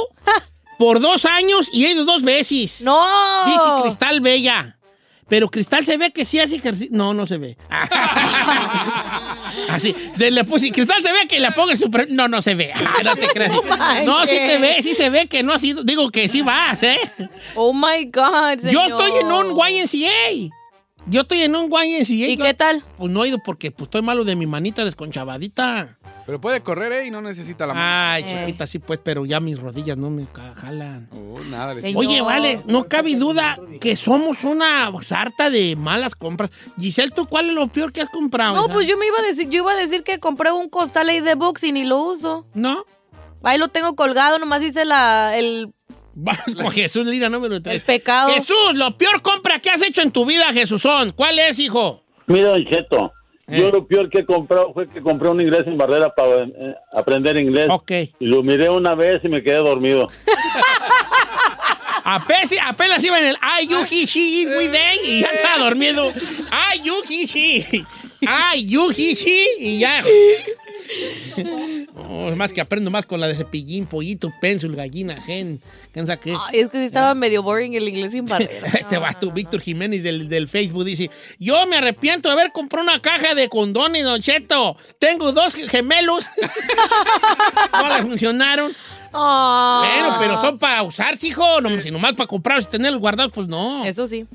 [0.79, 2.81] por dos años y he ido dos veces.
[2.81, 2.99] ¡No!
[3.45, 4.78] Dice Cristal Bella.
[5.29, 6.89] Pero Cristal se ve que sí hace ejercicio.
[6.97, 7.57] No, no se ve.
[9.69, 9.95] Así.
[10.17, 12.09] de- le puse, Cristal se ve que la ponga super.
[12.11, 12.73] No, no se ve.
[12.75, 13.53] Ah, no te creas.
[14.05, 15.83] No, sí te ve, sí se ve que no ha sido.
[15.85, 16.99] Digo que sí vas, ¿eh?
[17.55, 20.55] Oh my God, Yo estoy en un YNCA.
[21.11, 22.13] Yo estoy en un YNCA.
[22.29, 22.85] ¿Y qué tal?
[22.97, 25.97] Pues no he ido porque pues, estoy malo de mi manita desconchavadita.
[26.27, 27.07] Pero puede correr, ¿eh?
[27.07, 27.87] Y no necesita la mano.
[28.13, 31.09] Ay, chiquita, sí, pues, pero ya mis rodillas no me jalan.
[31.13, 31.73] Oh, nada.
[31.73, 32.05] le- Señor.
[32.05, 36.51] Oye, vale, no cabe duda que somos una sarta de malas compras.
[36.79, 38.55] Giselle, ¿tú cuál es lo peor que has comprado?
[38.55, 41.09] No, pues yo me iba a decir, yo iba a decir que compré un costal
[41.09, 42.47] ahí de boxing y lo uso.
[42.53, 42.85] ¿No?
[43.43, 45.73] Ahí lo tengo colgado, nomás hice la, el,
[46.57, 47.83] Con Jesús Lira número el 3.
[47.83, 48.33] pecado.
[48.35, 51.13] Jesús, lo peor compra que has hecho en tu vida, Jesúsón.
[51.13, 52.03] ¿Cuál es, hijo?
[52.27, 53.13] Mira, Don Cheto,
[53.47, 53.59] Eh.
[53.61, 56.75] yo lo peor que he comprado fue que compré un inglés en barrera para eh,
[56.93, 57.69] aprender inglés.
[57.71, 57.91] Ok.
[58.21, 60.07] Y lo miré una vez y me quedé dormido.
[62.05, 65.65] Apenas, apenas iba en el Ay, you, he, she, it, we, they, y ya estaba
[65.65, 66.11] dormido.
[66.51, 67.85] Ay, you, he, she.
[68.27, 70.01] Ay, you, he, she, y ya.
[71.97, 75.61] Oh, más que aprendo más con la de cepillín, pollito, pencil, gallina, gen.
[75.93, 76.37] ¿Quién sabe qué?
[76.39, 78.69] Ay, es que estaba medio boring el inglés sin barrera.
[78.79, 83.03] Este vato, Víctor Jiménez del, del Facebook, dice: Yo me arrepiento de haber comprado una
[83.03, 84.77] caja de condones, Don Cheto.
[84.99, 86.27] Tengo dos gemelos.
[87.73, 88.73] no le funcionaron.
[89.13, 89.83] Ah.
[89.85, 91.61] Bueno, pero son para usarse, hijo.
[91.61, 93.85] No, si nomás para comprarlos y tenerlos guardados, pues no.
[93.85, 94.27] Eso sí.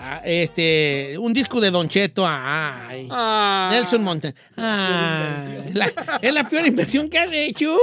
[0.00, 2.24] Ah, este, un disco de Don Cheto.
[2.26, 3.08] Ay.
[3.10, 3.68] Ah.
[3.72, 4.34] Nelson Montez.
[4.56, 5.92] Ay, la-
[6.22, 7.76] es la peor inversión que has hecho.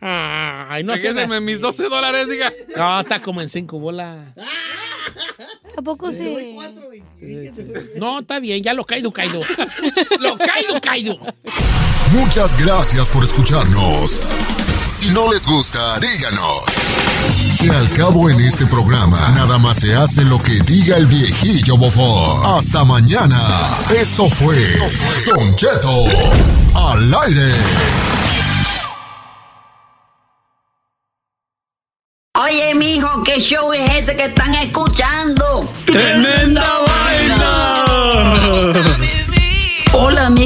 [0.00, 1.12] Ay, no sé.
[1.40, 2.52] Mis 12 dólares, diga.
[2.76, 4.28] No, está como en cinco bolas.
[5.76, 6.56] ¿A poco sí?
[7.96, 9.40] No, está bien, ya lo caído, caído.
[10.20, 11.18] lo caído, caído.
[12.12, 14.20] Muchas gracias por escucharnos.
[15.04, 16.62] Si no les gusta, díganos.
[17.60, 21.76] Que al cabo en este programa, nada más se hace lo que diga el viejillo
[21.76, 22.56] bofón.
[22.56, 23.38] Hasta mañana.
[23.94, 24.56] Esto fue
[25.26, 26.06] Don Cheto
[26.74, 27.52] al aire.
[32.42, 35.70] Oye, mijo, ¿qué show es ese que están escuchando?
[35.84, 36.78] ¡Tremenda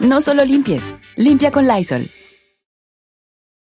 [0.00, 2.08] No solo limpies, limpia con Lysol.